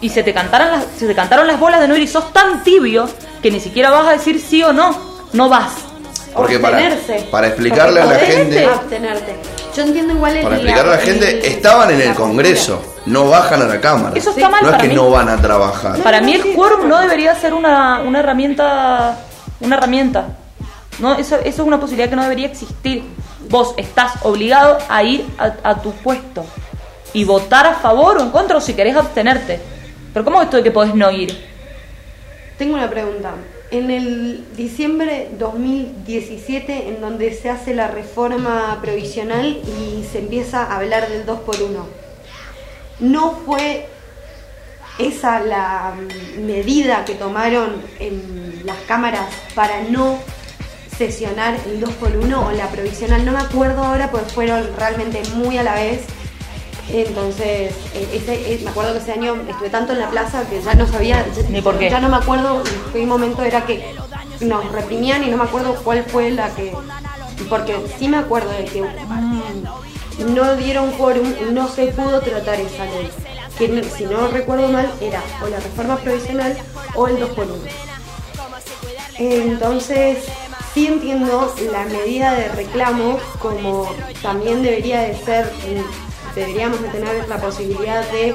[0.00, 2.32] y se te cantaron las, se te cantaron las bolas de no ir y sos
[2.32, 3.08] tan tibio
[3.42, 4.96] que ni siquiera vas a decir sí o no,
[5.32, 5.72] no vas.
[6.34, 7.26] Porque para, Abstenerse.
[7.30, 9.34] para explicarle a la gente, Abstenerte.
[9.76, 13.62] Yo entiendo igual el para explicarle a la gente, estaban en el Congreso, no bajan
[13.62, 14.16] a la Cámara.
[14.16, 14.94] Eso está mal no es para que mí.
[14.94, 15.96] no van a trabajar.
[15.98, 19.18] Para mí el quórum no debería ser una, una herramienta,
[19.60, 20.28] una herramienta.
[20.98, 23.02] No, eso, eso es una posibilidad que no debería existir.
[23.48, 26.44] Vos estás obligado a ir a, a tu puesto
[27.12, 29.60] y votar a favor o en contra o si querés abstenerte.
[30.12, 31.36] Pero ¿cómo es esto de que podés no ir?
[32.58, 33.34] Tengo una pregunta.
[33.70, 40.76] En el diciembre 2017, en donde se hace la reforma provisional y se empieza a
[40.76, 42.00] hablar del 2 por 1
[43.00, 43.86] ¿no fue
[44.98, 50.18] esa la mm, medida que tomaron en las cámaras para no
[50.96, 53.24] sesionar el 2 por 1 o la provisional?
[53.24, 56.02] No me acuerdo ahora porque fueron realmente muy a la vez.
[56.92, 60.60] Entonces, eh, ese- eh, me acuerdo que ese año estuve tanto en la plaza que
[60.60, 61.88] ya no sabía, ya, Ni por qué.
[61.90, 62.62] ya no me acuerdo
[62.92, 63.94] qué momento era que
[64.40, 66.72] nos reprimían y no me acuerdo cuál fue la que,
[67.48, 72.58] porque sí me acuerdo de que mm, no dieron quórum y no se pudo tratar
[72.60, 73.08] esa ley,
[73.58, 76.56] que si no recuerdo mal era o la reforma provisional
[76.94, 77.54] o el 2 por 1
[79.18, 80.18] Entonces,
[80.74, 83.86] sí entiendo la medida de reclamo como
[84.22, 85.52] también debería de ser,
[86.34, 88.34] deberíamos de tener la posibilidad de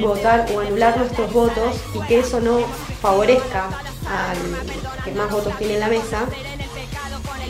[0.00, 2.58] votar o anular nuestros votos y que eso no
[3.00, 3.66] favorezca
[4.06, 6.18] al que más votos tiene en la mesa.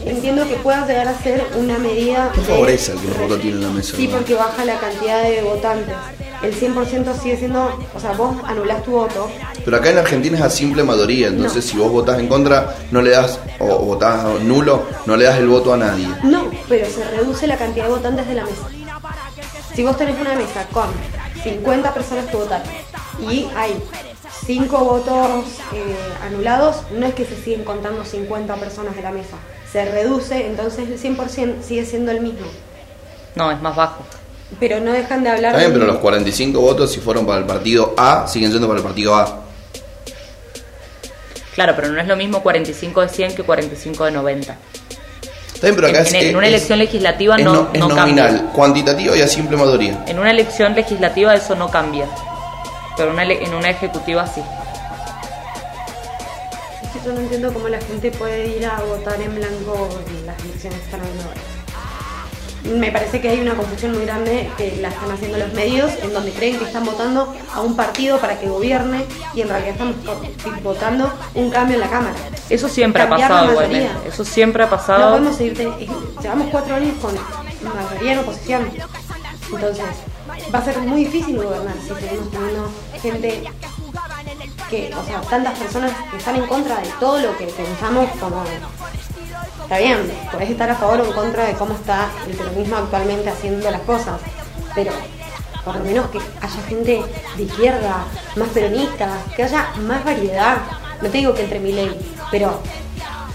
[0.04, 2.30] Entiendo que pueda llegar a ser una medida...
[2.32, 4.16] ¿Qué de- favorece al que más votos tiene en la mesa, Sí, no?
[4.16, 5.94] porque baja la cantidad de votantes.
[6.42, 9.28] El 100% sigue siendo, o sea, vos anulás tu voto,
[9.64, 11.70] Pero acá en Argentina es a simple mayoría, entonces No.
[11.72, 15.48] si vos votás en contra, no le das, o votás nulo, no le das el
[15.48, 16.06] voto a nadie.
[16.22, 18.68] No, pero se reduce la cantidad de votantes de la mesa.
[19.76, 20.88] Si vos tenés una mesa con
[21.44, 22.66] 50 personas que votaron
[23.30, 23.76] y hay
[24.46, 29.36] 5 votos eh, anulados, no es que se siguen contando 50 personas de la mesa.
[29.70, 32.46] Se reduce, entonces el 100% sigue siendo el mismo.
[33.34, 34.02] No, es más bajo.
[34.58, 37.40] Pero no dejan de hablar Está bien, de- pero los 45 votos, si fueron para
[37.40, 39.42] el partido A, siguen siendo para el partido A.
[41.54, 44.56] Claro, pero no es lo mismo 45 de 100 que 45 de 90.
[45.74, 48.52] Pero acá En- es, en- es- una elección legislativa es no- es no nominal, cambia.
[48.52, 50.02] cuantitativo y a simple mayoría.
[50.06, 52.06] En una elección legislativa eso no cambia.
[52.96, 54.42] Pero una en una ejecutiva sí.
[56.82, 60.26] Es que yo no entiendo cómo la gente puede ir a votar en blanco en
[60.26, 61.40] las elecciones están ahora.
[62.74, 66.12] Me parece que hay una confusión muy grande que la están haciendo los medios, en
[66.12, 69.04] donde creen que están votando a un partido para que gobierne
[69.34, 69.96] y en realidad estamos
[70.62, 72.14] votando un cambio en la Cámara.
[72.48, 74.08] Eso siempre ha pasado igualmente.
[74.08, 75.04] Eso siempre ha pasado.
[75.04, 75.70] No podemos seguir,
[76.22, 77.14] llevamos cuatro años con
[77.74, 78.70] mayoría en oposición.
[79.52, 79.84] Entonces,
[80.54, 83.42] va a ser muy difícil gobernar si seguimos teniendo gente
[84.70, 88.42] que, o sea, tantas personas que están en contra de todo lo que pensamos como
[89.66, 89.98] está bien,
[90.30, 93.80] podés estar a favor o en contra de cómo está el peronismo actualmente haciendo las
[93.80, 94.20] cosas,
[94.76, 94.92] pero
[95.64, 97.02] por lo menos que haya gente
[97.36, 98.04] de izquierda,
[98.36, 100.58] más peronista, que haya más variedad.
[101.02, 101.98] No te digo que entre mi ley,
[102.30, 102.60] pero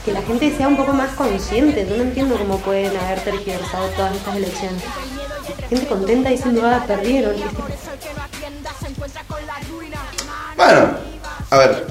[0.05, 1.85] que la gente sea un poco más consciente.
[1.85, 4.83] Yo no entiendo cómo pueden haber tergiversado todas estas elecciones.
[5.69, 7.35] Gente contenta diciendo, ah, perdieron.
[10.55, 10.97] Bueno,
[11.49, 11.87] a ver,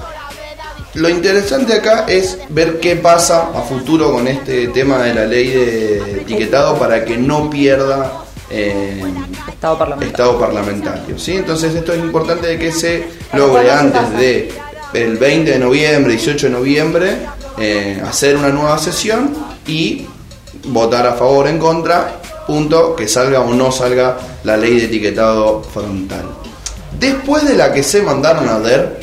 [0.93, 5.49] lo interesante acá es ver qué pasa a futuro con este tema de la ley
[5.49, 9.01] de etiquetado para que no pierda eh,
[9.47, 10.11] estado parlamentario.
[10.11, 11.37] Estado parlamentario ¿sí?
[11.37, 14.51] Entonces esto es importante de que se logre antes de
[14.93, 17.17] el 20 de noviembre, 18 de noviembre,
[17.57, 19.33] eh, hacer una nueva sesión
[19.65, 20.05] y
[20.65, 24.85] votar a favor o en contra, punto, que salga o no salga la ley de
[24.85, 26.25] etiquetado frontal.
[26.99, 28.99] Después de la que se mandaron a ver,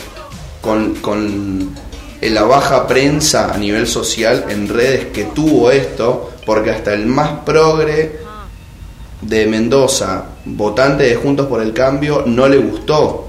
[0.60, 1.74] con, con
[2.20, 7.40] la baja prensa a nivel social en redes que tuvo esto, porque hasta el más
[7.44, 8.18] progre
[9.20, 13.28] de Mendoza, votante de Juntos por el Cambio, no le gustó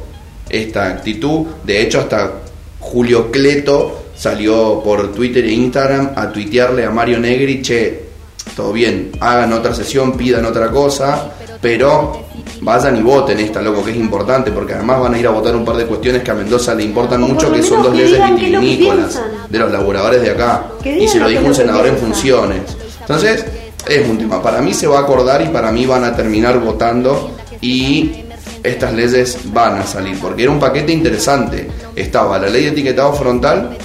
[0.50, 1.46] esta actitud.
[1.64, 2.32] De hecho, hasta
[2.80, 8.10] Julio Cleto salió por Twitter e Instagram a tuitearle a Mario Negri, che,
[8.56, 12.26] todo bien, hagan otra sesión, pidan otra cosa, pero
[12.62, 15.55] vayan y voten esta, loco, que es importante, porque además van a ir a votar
[15.55, 19.22] un par de cuestiones que a Mendoza le importan mucho, que son dos leyes vitivinícolas
[19.49, 20.66] de los laboradores de acá.
[20.84, 22.62] Y se lo dijo un senador en funciones.
[23.01, 23.45] Entonces,
[23.88, 24.41] es un tema.
[24.41, 27.32] Para mí se va a acordar y para mí van a terminar votando
[27.62, 28.24] y
[28.64, 31.70] estas leyes van a salir, porque era un paquete interesante.
[31.95, 33.78] Estaba la ley de etiquetado frontal,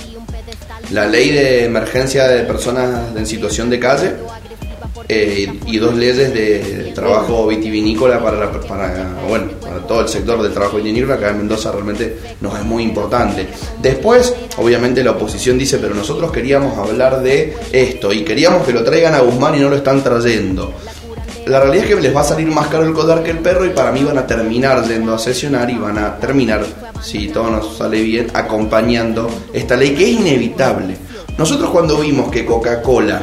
[0.91, 4.13] la ley de emergencia de personas en situación de calle,
[5.09, 10.53] eh, y dos leyes de trabajo vitivinícola para, para, bueno, para todo el sector del
[10.53, 13.47] trabajo vitivinícola, que en Mendoza realmente nos es muy importante.
[13.83, 18.83] Después, obviamente la oposición dice, pero nosotros queríamos hablar de esto y queríamos que lo
[18.83, 20.73] traigan a Guzmán y no lo están trayendo.
[21.47, 23.67] La realidad es que les va a salir más caro el collar que el perro
[23.67, 26.65] y para mí van a terminar yendo a sesionar y van a terminar,
[27.03, 30.97] si todo nos sale bien, acompañando esta ley que es inevitable.
[31.37, 33.23] Nosotros cuando vimos que Coca-Cola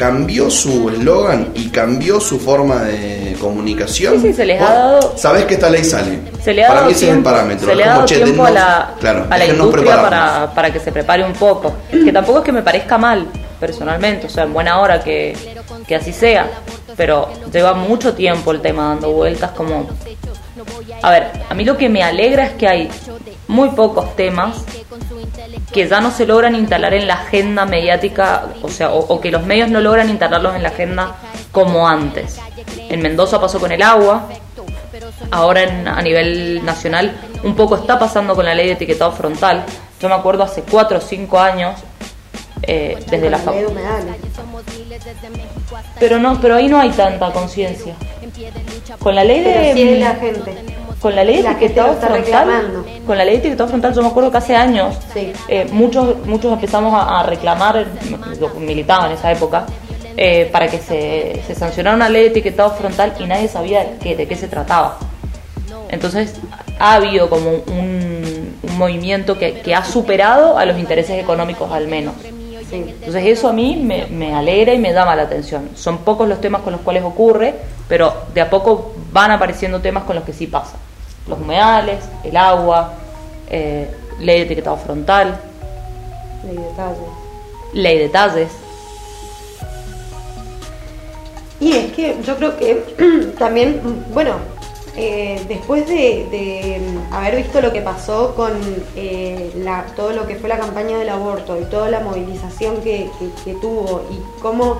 [0.00, 4.14] cambió su eslogan y cambió su forma de comunicación.
[4.14, 5.14] Sí, sí, se les ha dado.
[5.18, 6.20] Sabes que esta ley sale.
[6.42, 7.68] Se le ha para mí ese es el parámetro.
[7.68, 8.94] Se le ha dado tiempo a la,
[9.28, 11.74] a la industria para, para, que se prepare un poco.
[11.90, 13.26] Que tampoco es que me parezca mal,
[13.60, 14.26] personalmente.
[14.26, 15.36] O sea, en buena hora que,
[15.86, 16.48] que así sea.
[16.96, 19.86] Pero lleva mucho tiempo el tema dando vueltas como.
[21.02, 22.90] A ver, a mí lo que me alegra es que hay
[23.48, 24.64] muy pocos temas
[25.72, 29.44] que ya no se logran instalar en la agenda mediática, o sea, o, que los
[29.44, 31.14] medios no logran instalarlos en la agenda
[31.52, 32.38] como antes.
[32.88, 34.28] En Mendoza pasó con el agua,
[35.30, 39.64] ahora a nivel nacional un poco está pasando con la ley de etiquetado frontal.
[40.00, 41.80] Yo me acuerdo hace 4 o 5 años,
[42.62, 43.80] eh, desde la facultad.
[45.98, 47.94] Pero no, pero ahí no hay tanta conciencia.
[48.98, 49.98] Con la ley de...
[49.98, 54.02] la gente con la ley de etiquetado frontal, con la ley de etiquetado frontal, yo
[54.02, 54.96] me acuerdo que hace años
[55.48, 57.86] eh, muchos muchos empezamos a, reclamar,
[58.58, 59.64] militaban en esa época,
[60.16, 64.14] eh, para que se, se, sancionara una ley de etiquetado frontal y nadie sabía que,
[64.14, 64.98] de qué se trataba.
[65.88, 66.34] Entonces
[66.78, 71.88] ha habido como un, un movimiento que, que, ha superado a los intereses económicos al
[71.88, 72.14] menos.
[72.72, 75.70] Entonces eso a mí me, me alegra y me llama la atención.
[75.74, 77.54] Son pocos los temas con los cuales ocurre,
[77.88, 80.76] pero de a poco van apareciendo temas con los que sí pasa
[81.30, 82.94] los humedales, el agua,
[83.48, 85.40] eh, ley de etiquetado frontal.
[86.44, 86.98] Ley de detalles.
[87.72, 88.52] Ley de detalles.
[91.60, 93.80] Y es que yo creo que también,
[94.12, 94.36] bueno,
[94.96, 96.80] eh, después de,
[97.10, 98.52] haber visto lo que pasó con
[98.96, 99.52] eh,
[99.96, 103.10] todo lo que fue la campaña del aborto y toda la movilización que,
[103.44, 104.76] que, tuvo y cómo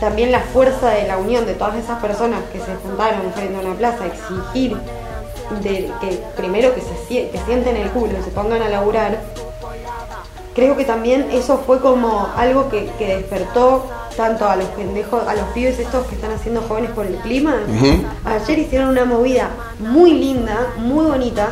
[0.00, 3.60] también la fuerza de la unión de todas esas personas que se juntaron frente a
[3.60, 4.76] una plaza a exigir
[5.62, 9.20] de que primero que se que sienten el culo y se pongan a laburar,
[10.54, 13.86] creo que también eso fue como algo que, despertó
[14.16, 17.56] tanto a los pendejos, a los pibes estos que están haciendo jóvenes por el clima.
[18.24, 21.50] Ayer hicieron una movida muy linda, muy bonita.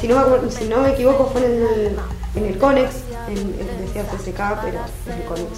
[0.00, 1.96] Si no me, si no me equivoco fue en el,
[2.36, 2.90] en el Conex,
[3.28, 3.56] en,
[3.86, 5.50] decía CSK, pero es el Conex.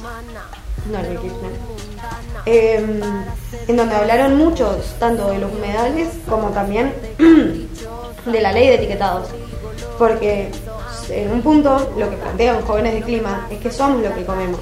[0.90, 1.52] no el de Kirchner,
[2.46, 3.00] eh,
[3.66, 9.28] en donde hablaron muchos, tanto de los humedales como también de la ley de etiquetados.
[9.98, 10.50] Porque
[11.08, 14.60] en un punto lo que plantean jóvenes de clima es que somos lo que comemos.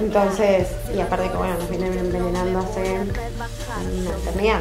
[0.00, 4.60] Entonces, y aparte que bueno, nos vienen envenenando hace una eternidad.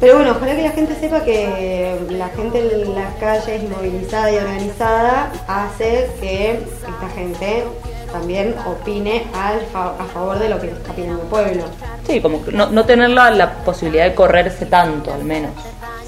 [0.00, 4.36] Pero bueno, ojalá que la gente sepa que la gente en las calles movilizada y
[4.36, 7.64] organizada hace que esta gente
[8.10, 11.64] también opine al fa- a favor de lo que está pidiendo el pueblo.
[12.06, 15.52] Sí, como que no, no tener la, la posibilidad de correrse tanto, al menos.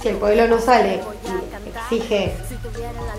[0.02, 1.00] Si el pueblo no sale
[1.64, 2.34] y exige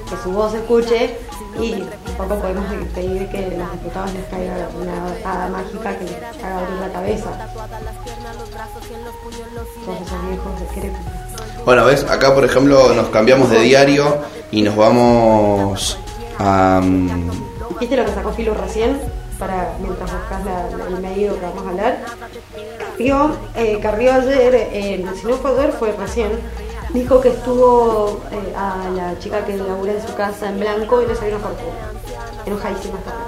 [0.10, 1.18] que su voz se escuche,
[1.60, 1.84] y
[2.18, 6.80] tampoco podemos pedir que los diputados les caiga una hada mágica que les haga abrir
[6.82, 7.30] la cabeza.
[9.86, 11.66] Todos esos viejos decrépitos.
[11.66, 14.18] Bueno, ves, acá por ejemplo nos cambiamos de diario
[14.52, 15.98] y nos vamos
[16.40, 16.82] a...
[16.84, 17.32] mm,
[17.80, 19.00] ¿Viste lo que sacó Filo recién?
[19.40, 21.98] Para, mientras buscas la- la- el medio que vamos a hablar.
[22.92, 26.30] Carrió, eh, Carrió ayer, eh, si no fue ayer, fue recién.
[26.96, 31.06] Dijo que estuvo eh, a la chica que labura en su casa en blanco y
[31.06, 31.92] le salió una fortuna.
[32.46, 33.28] Enojadísima estaba.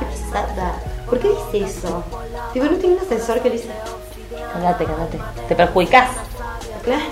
[0.00, 0.82] Qué pesada.
[1.08, 2.02] ¿Por qué dice eso?
[2.52, 3.68] Tipo, no tiene un ascensor que le dice.
[4.52, 5.18] Cállate, cállate.
[5.46, 6.10] Te perjudicás.
[6.82, 7.04] Claro.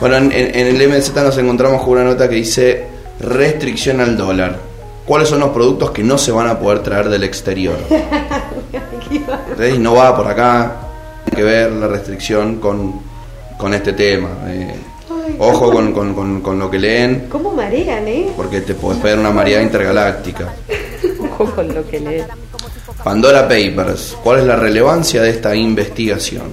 [0.00, 2.88] Bueno, en, el MZ nos encontramos con una nota que dice
[3.20, 4.58] restricción al dólar.
[5.06, 7.78] ¿Cuáles son los productos que no se van a poder traer del exterior?
[9.78, 10.76] No va por acá.
[11.26, 13.09] Hay que ver la restricción con,
[13.60, 14.30] con este tema.
[14.48, 14.74] eh.
[15.10, 18.28] Ay, ojo con, con- con- con lo que leen, ¿Cómo marean, eh?
[18.36, 20.52] porque te podés pegar una mareada intergaláctica.
[21.20, 22.24] Ojo con lo que lees.
[23.02, 26.44] Pandora Papers, ¿cuál es la relevancia de esta investigación?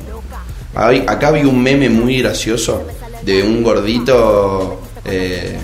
[0.75, 2.83] Hay- acá vi un meme muy gracioso
[3.23, 5.57] de un gordito eh,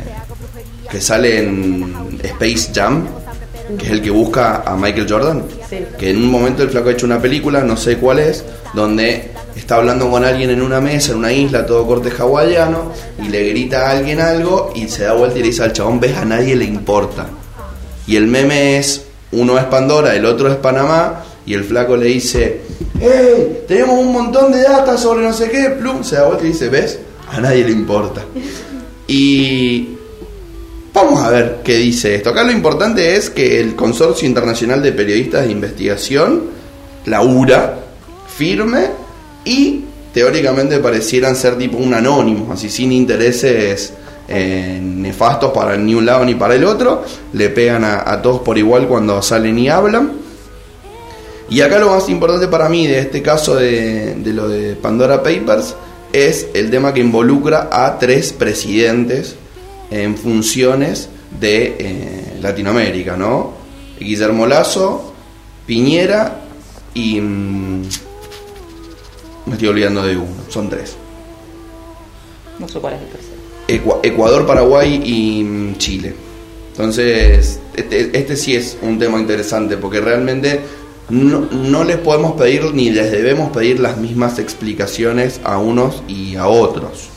[0.89, 3.05] que sale en Space Jam,
[3.77, 5.43] que es el que busca a Michael Jordan.
[5.69, 5.77] Sí.
[5.97, 9.31] Que en un momento el flaco ha hecho una película, no sé cuál es, donde
[9.63, 12.91] está hablando con alguien en una mesa, en una isla, todo corte hawaiano,
[13.23, 16.01] y le grita a alguien algo y se da vuelta y le dice al chabón,
[16.01, 17.27] ves, a nadie le importa.
[18.05, 22.07] Y el meme es, uno es Pandora, el otro es Panamá, y el flaco le
[22.07, 22.61] dice,
[22.99, 23.63] ¡Hey!
[23.65, 26.67] Tenemos un montón de data sobre no sé qué, plum, se da vuelta y dice,
[26.67, 26.99] ¿ves?
[27.31, 28.21] A nadie le importa.
[29.07, 29.95] Y
[30.93, 32.31] vamos a ver qué dice esto.
[32.31, 36.43] Acá lo importante es que el Consorcio Internacional de Periodistas de Investigación,
[37.05, 37.79] la URA,
[38.27, 39.02] firme
[39.45, 39.81] y
[40.13, 43.93] teóricamente parecieran ser tipo un anónimo, así sin intereses
[44.27, 48.57] eh, nefastos para ni un lado ni para el otro, le pegan a, todos por
[48.57, 50.13] igual cuando salen y hablan.
[51.49, 55.21] Y acá lo más importante para mí de este caso de, de lo de Pandora
[55.21, 55.75] Papers
[56.13, 59.35] es el tema que involucra a tres presidentes
[59.91, 63.53] en funciones de eh, Latinoamérica, ¿no?
[63.99, 65.13] Guillermo Lazo,
[65.65, 66.41] Piñera
[66.93, 67.19] y...
[67.19, 67.83] mm,
[69.45, 70.95] me estoy olvidando de uno, son tres.
[72.59, 73.33] No sé cuál es el tercero.
[73.67, 76.13] Ecua- Ecuador, Paraguay y mm, Chile.
[76.71, 80.61] Entonces, este, este sí es un tema interesante porque realmente
[81.09, 86.35] no, no les podemos pedir ni les debemos pedir las mismas explicaciones a unos y
[86.35, 87.09] a otros.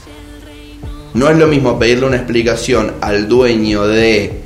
[1.14, 4.42] No es lo mismo pedirle una explicación al dueño de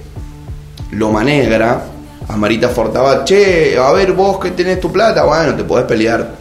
[0.92, 1.84] Loma Negra,
[2.28, 6.36] a Marita Fortabat, che, a ver vos que tenés tu plata, bueno, te podés pelear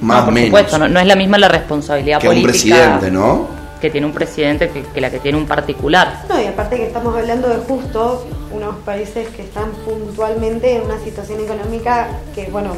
[0.00, 2.50] más no, por menos supuesto, no, no es la misma la responsabilidad que un política
[2.76, 3.60] presidente, ¿no?
[3.80, 6.24] que tiene un presidente que, que la que tiene un particular.
[6.28, 10.98] No, y aparte que estamos hablando de justo unos países que están puntualmente en una
[10.98, 12.72] situación económica que, bueno,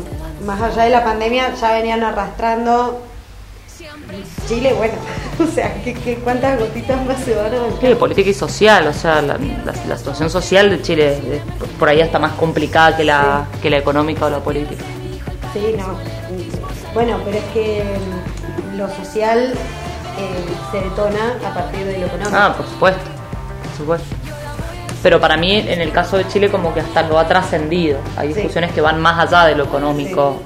[0.46, 3.02] más allá de la pandemia ya venían arrastrando
[4.48, 4.94] Chile, bueno,
[5.42, 7.96] o sea, ¿qué, qué, cuántas gotitas más se van a Sí, volcar?
[7.96, 11.42] política y social, o sea, la, la- la situación social de Chile es
[11.78, 14.84] por ahí está más complicada que la, que la económica o la política.
[15.52, 15.96] Sí, no.
[16.94, 19.52] Bueno, pero es que mm, lo social
[20.18, 22.36] eh, se detona a partir de lo económico.
[22.36, 23.00] Ah, por supuesto,
[23.64, 24.16] por supuesto.
[25.02, 27.98] Pero para mí, en el caso de Chile, como que hasta lo ha trascendido.
[28.16, 28.34] Hay Sí.
[28.34, 30.36] discusiones que van más allá de lo económico.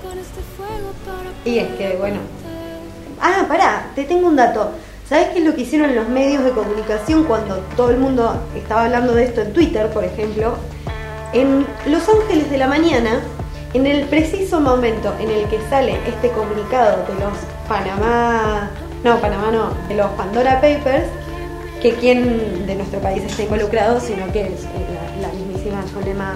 [1.45, 2.19] Y es que, bueno.
[3.21, 4.71] Ah, pará, te tengo un dato.
[5.09, 8.85] ¿Sabes qué es lo que hicieron los medios de comunicación cuando todo el mundo estaba
[8.85, 10.57] hablando de esto en Twitter, por ejemplo?
[11.33, 13.21] En Los Ángeles de la Mañana,
[13.75, 17.39] en el preciso momento en el que sale este comunicado de los
[17.69, 18.71] Panamá.
[19.05, 21.09] No, Panamá no, de los Pandora Papers,
[21.83, 26.35] que quien de nuestro país está involucrado, sino que es eh, la, mismísima Zulema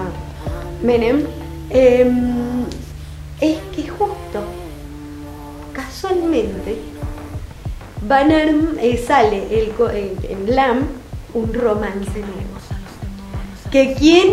[0.81, 1.25] Menem,
[1.69, 2.11] eh,
[3.39, 4.43] es que justo,
[5.73, 6.77] casualmente,
[8.81, 10.87] eh, sale eh, en LAM
[11.33, 12.57] un romance nuevo.
[13.71, 14.27] Que quien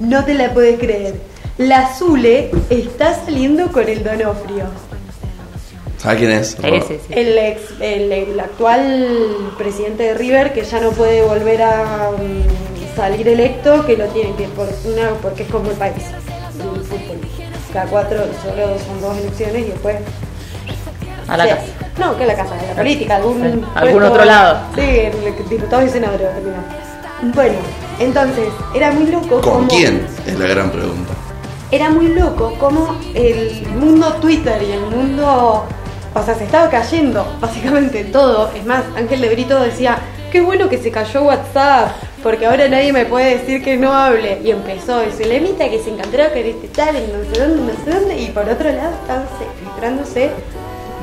[0.00, 1.14] No te la puedes creer.
[1.58, 4.64] La Zule está saliendo con el Donofrio.
[5.98, 6.48] ¿Sabes quién es?
[6.50, 7.14] Sí, sí, sí.
[7.14, 9.08] El, ex, el, el actual
[9.56, 14.34] presidente de River que ya no puede volver a mm, salir electo, que lo tiene
[14.36, 15.94] que por una porque es como el país
[16.58, 17.18] del fútbol.
[17.72, 19.96] Cada cuatro solo son dos elecciones y después
[21.28, 21.50] A la Sí.
[21.50, 21.62] casa.
[21.98, 24.58] No, que a la casa, a la política, algún, Sí, puesto- algún otro lado.
[24.74, 26.28] Sí, el- diputados y senadores.
[27.34, 27.54] Bueno,
[27.98, 29.40] entonces, era muy loco.
[29.40, 30.06] ¿Con quién?
[30.26, 31.14] Es la gran pregunta.
[31.70, 35.64] Era muy loco como el mundo Twitter y el mundo.
[36.14, 38.50] O sea, se estaba cayendo básicamente todo.
[38.54, 39.98] Es más, Ángel de Brito decía:
[40.30, 41.90] Qué bueno que se cayó WhatsApp,
[42.22, 44.40] porque ahora nadie me puede decir que no hable.
[44.44, 47.40] Y empezó, y se le emita que se encontró con este tal, en no sé
[47.40, 48.18] dónde, no sé dónde.
[48.22, 50.30] Y por otro lado, estaban se- filtrándose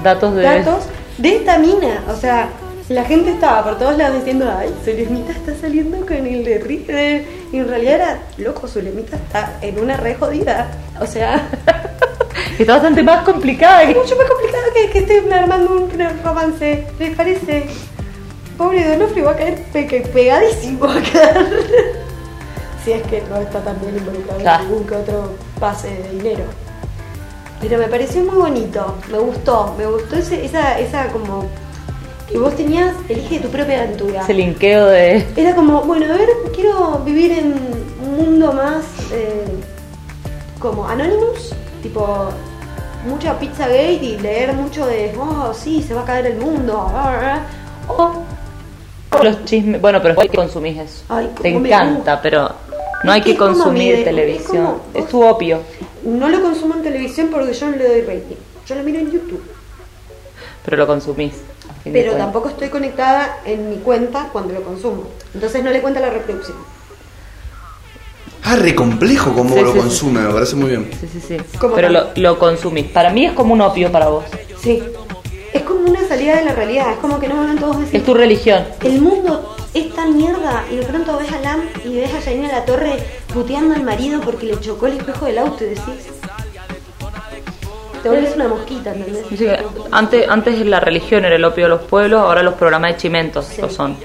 [0.01, 0.41] Datos de.
[0.43, 0.86] datos
[1.18, 2.03] de esta mina.
[2.09, 2.49] O sea,
[2.90, 7.26] la gente estaba por todos lados diciendo, ay, Zulemita está saliendo con el de River.
[7.52, 10.70] Y en realidad era, loco, Zulemita está en una re jodida.
[11.00, 11.48] O sea,
[12.60, 13.84] Está bastante más complicada.
[13.84, 15.90] es mucho más complicado que que esté armando un
[16.24, 16.86] romance.
[17.00, 17.66] ¿Les parece?
[18.58, 21.36] Pobre Donofrio va a caer pe- pegadísimo a quedar.
[22.84, 24.64] si es que no está también involucrado Claro.
[24.64, 26.44] en ningún que otro pase de dinero.
[27.60, 31.46] Pero me pareció muy bonito, me gustó, me gustó ese- esa, esa como
[32.34, 34.22] que vos tenías, elige tu propia aventura.
[34.24, 35.24] Ese linkeo de.
[35.38, 37.54] Era como, bueno, a ver, quiero vivir en
[38.04, 39.46] un mundo más eh,
[40.60, 41.54] como Anonymous,
[41.84, 42.30] tipo
[43.08, 46.92] mucha pizza gate y leer mucho de, oh, sí, se va a caer el mundo.
[47.88, 48.24] O
[49.24, 49.80] Los chismes.
[49.80, 51.04] Bueno, pero es que consumís eso.
[51.10, 52.50] Ay, Te encanta, pero
[53.04, 54.66] no hay que consumir de- televisión.
[54.66, 55.60] como- Es tu opio.
[56.04, 58.36] no lo consumo en televisión porque yo no le doy rating.
[58.66, 59.44] Yo lo miro en YouTube.
[60.66, 61.34] Pero lo consumís.
[61.84, 65.10] Pero tampoco estoy conectada en mi cuenta cuando lo consumo.
[65.34, 66.58] Entonces no le cuenta la reproducción.
[68.46, 69.80] Ah, re complejo como Sí, lo sí, sí.
[69.80, 70.90] consume, me parece muy bien.
[71.00, 71.38] Sí, sí, sí.
[71.60, 72.88] ¿Cómo Pero lo, lo consumís.
[72.88, 74.26] Para mí es como un opio para vos.
[74.62, 74.84] Sí.
[75.54, 76.92] Es como una salida de la realidad.
[76.92, 77.96] Es como que no van todos decir.
[77.96, 78.66] Es tu religión.
[78.84, 82.48] El mundo es tan mierda y de pronto ves a Lam y ves a Janina
[82.50, 82.98] La Torre
[83.34, 85.84] puteando al marido porque le chocó el espejo del auto y decís.
[88.04, 89.26] Te vuelves una mosquita, ¿entendés?
[89.28, 92.97] Que Antes, antes la religión era el opio de los pueblos, ahora los programas de
[92.97, 93.62] chimentos Sí.
[93.62, 93.95] lo son.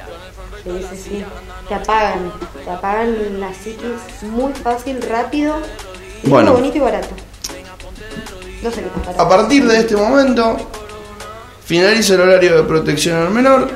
[0.65, 1.25] Sí, sí, sí.
[1.69, 2.33] Te apagan.
[2.65, 5.57] Te apagan la psiquis muy fácil, rápido.
[6.23, 6.53] Y Bueno.
[6.53, 7.09] muy bonito y barato.
[8.63, 9.23] No sé qué más barato.
[9.23, 10.57] A partir de este momento,
[11.65, 13.69] finaliza el horario de protección al menor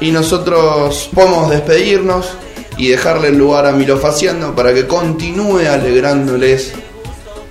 [0.00, 2.30] y nosotros podemos despedirnos
[2.76, 6.72] y dejarle el lugar a Milofaciando para que continúe alegrándoles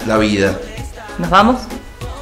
[0.08, 0.58] la vida.
[1.18, 1.62] ¿Nos vamos?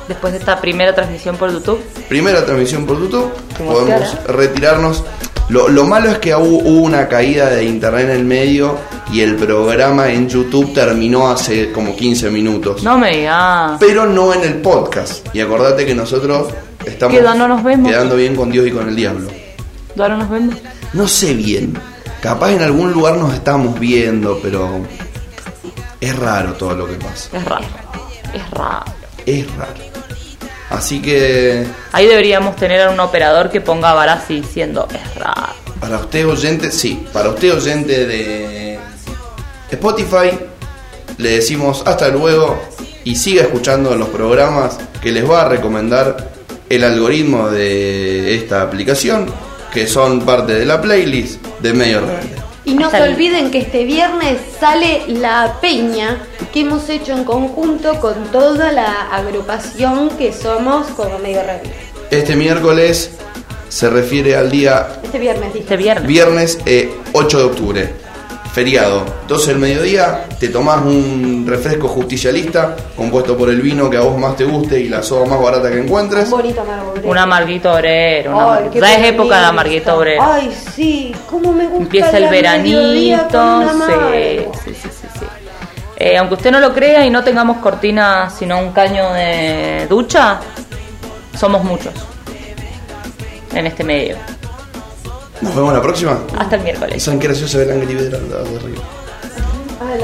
[0.10, 1.80] Después de esta primera transmisión por YouTube.
[2.10, 5.04] Primera transmisión por YouTube, podemos retirarnos.
[5.50, 8.76] Lo, lo malo es que hubo, hubo una caída de internet en el medio
[9.14, 12.82] y el programa en YouTube terminó hace como 15 minutos.
[12.82, 13.78] No me digas.
[13.80, 15.28] Pero no en el podcast.
[15.34, 16.48] Y acordate que nosotros
[16.84, 17.88] estamos nos vemos.
[17.88, 19.30] quedando bien con Dios y con el diablo.
[20.00, 20.56] ¿Ahora nos vemos?
[20.94, 21.78] No sé bien.
[22.20, 24.80] Capaz en algún lugar nos estamos viendo, pero
[26.02, 27.38] es raro todo lo que pasa.
[27.38, 27.66] Es raro.
[28.34, 28.86] Es raro.
[29.28, 29.89] Es raro.
[30.70, 35.54] Así que Ahí deberíamos tener a un operador que ponga Barassi diciendo es raro.
[35.80, 38.80] para usted oyente, sí, para usted oyente de
[39.72, 40.38] Spotify,
[41.18, 42.60] le decimos hasta luego
[43.04, 46.30] y siga escuchando los programas que les va a recomendar
[46.70, 49.26] el algoritmo de esta aplicación,
[49.74, 52.39] que son parte de la playlist de Medio Rebelde.
[52.70, 56.18] Y no se olviden que este viernes sale la peña
[56.54, 61.74] que hemos hecho en conjunto con toda la agrupación que somos como medio rebelde.
[62.12, 63.10] Este miércoles
[63.70, 65.64] se refiere al día Este viernes dije.
[65.64, 66.08] Este viernes.
[66.08, 67.94] viernes eh, 8 de octubre,
[68.60, 74.02] feriado, 12 del mediodía, te tomás un refresco justicialista compuesto por el vino que a
[74.02, 76.26] vos más te guste y la soda más barata que encuentres.
[76.26, 76.92] Un bonito amargo.
[76.92, 77.10] obrero.
[77.10, 78.36] Un amarguito obrero.
[78.36, 80.22] una Ay, Ya es época de amarguito obrero.
[80.22, 81.84] Ay, sí, cómo me gusta.
[81.84, 83.62] Empieza el veranito.
[84.66, 85.26] Sí, sí, sí, sí, sí.
[85.96, 90.42] Eh, aunque usted no lo crea y no tengamos cortina sino un caño de ducha,
[91.40, 91.94] somos muchos
[93.54, 94.18] en este medio.
[95.42, 96.20] Nos vemos la próxima.
[96.38, 97.02] Hasta el miércoles.
[97.02, 98.82] ¿Saben qué gracioso ver el Angry Birds al lado de arriba?
[99.82, 99.96] Ah,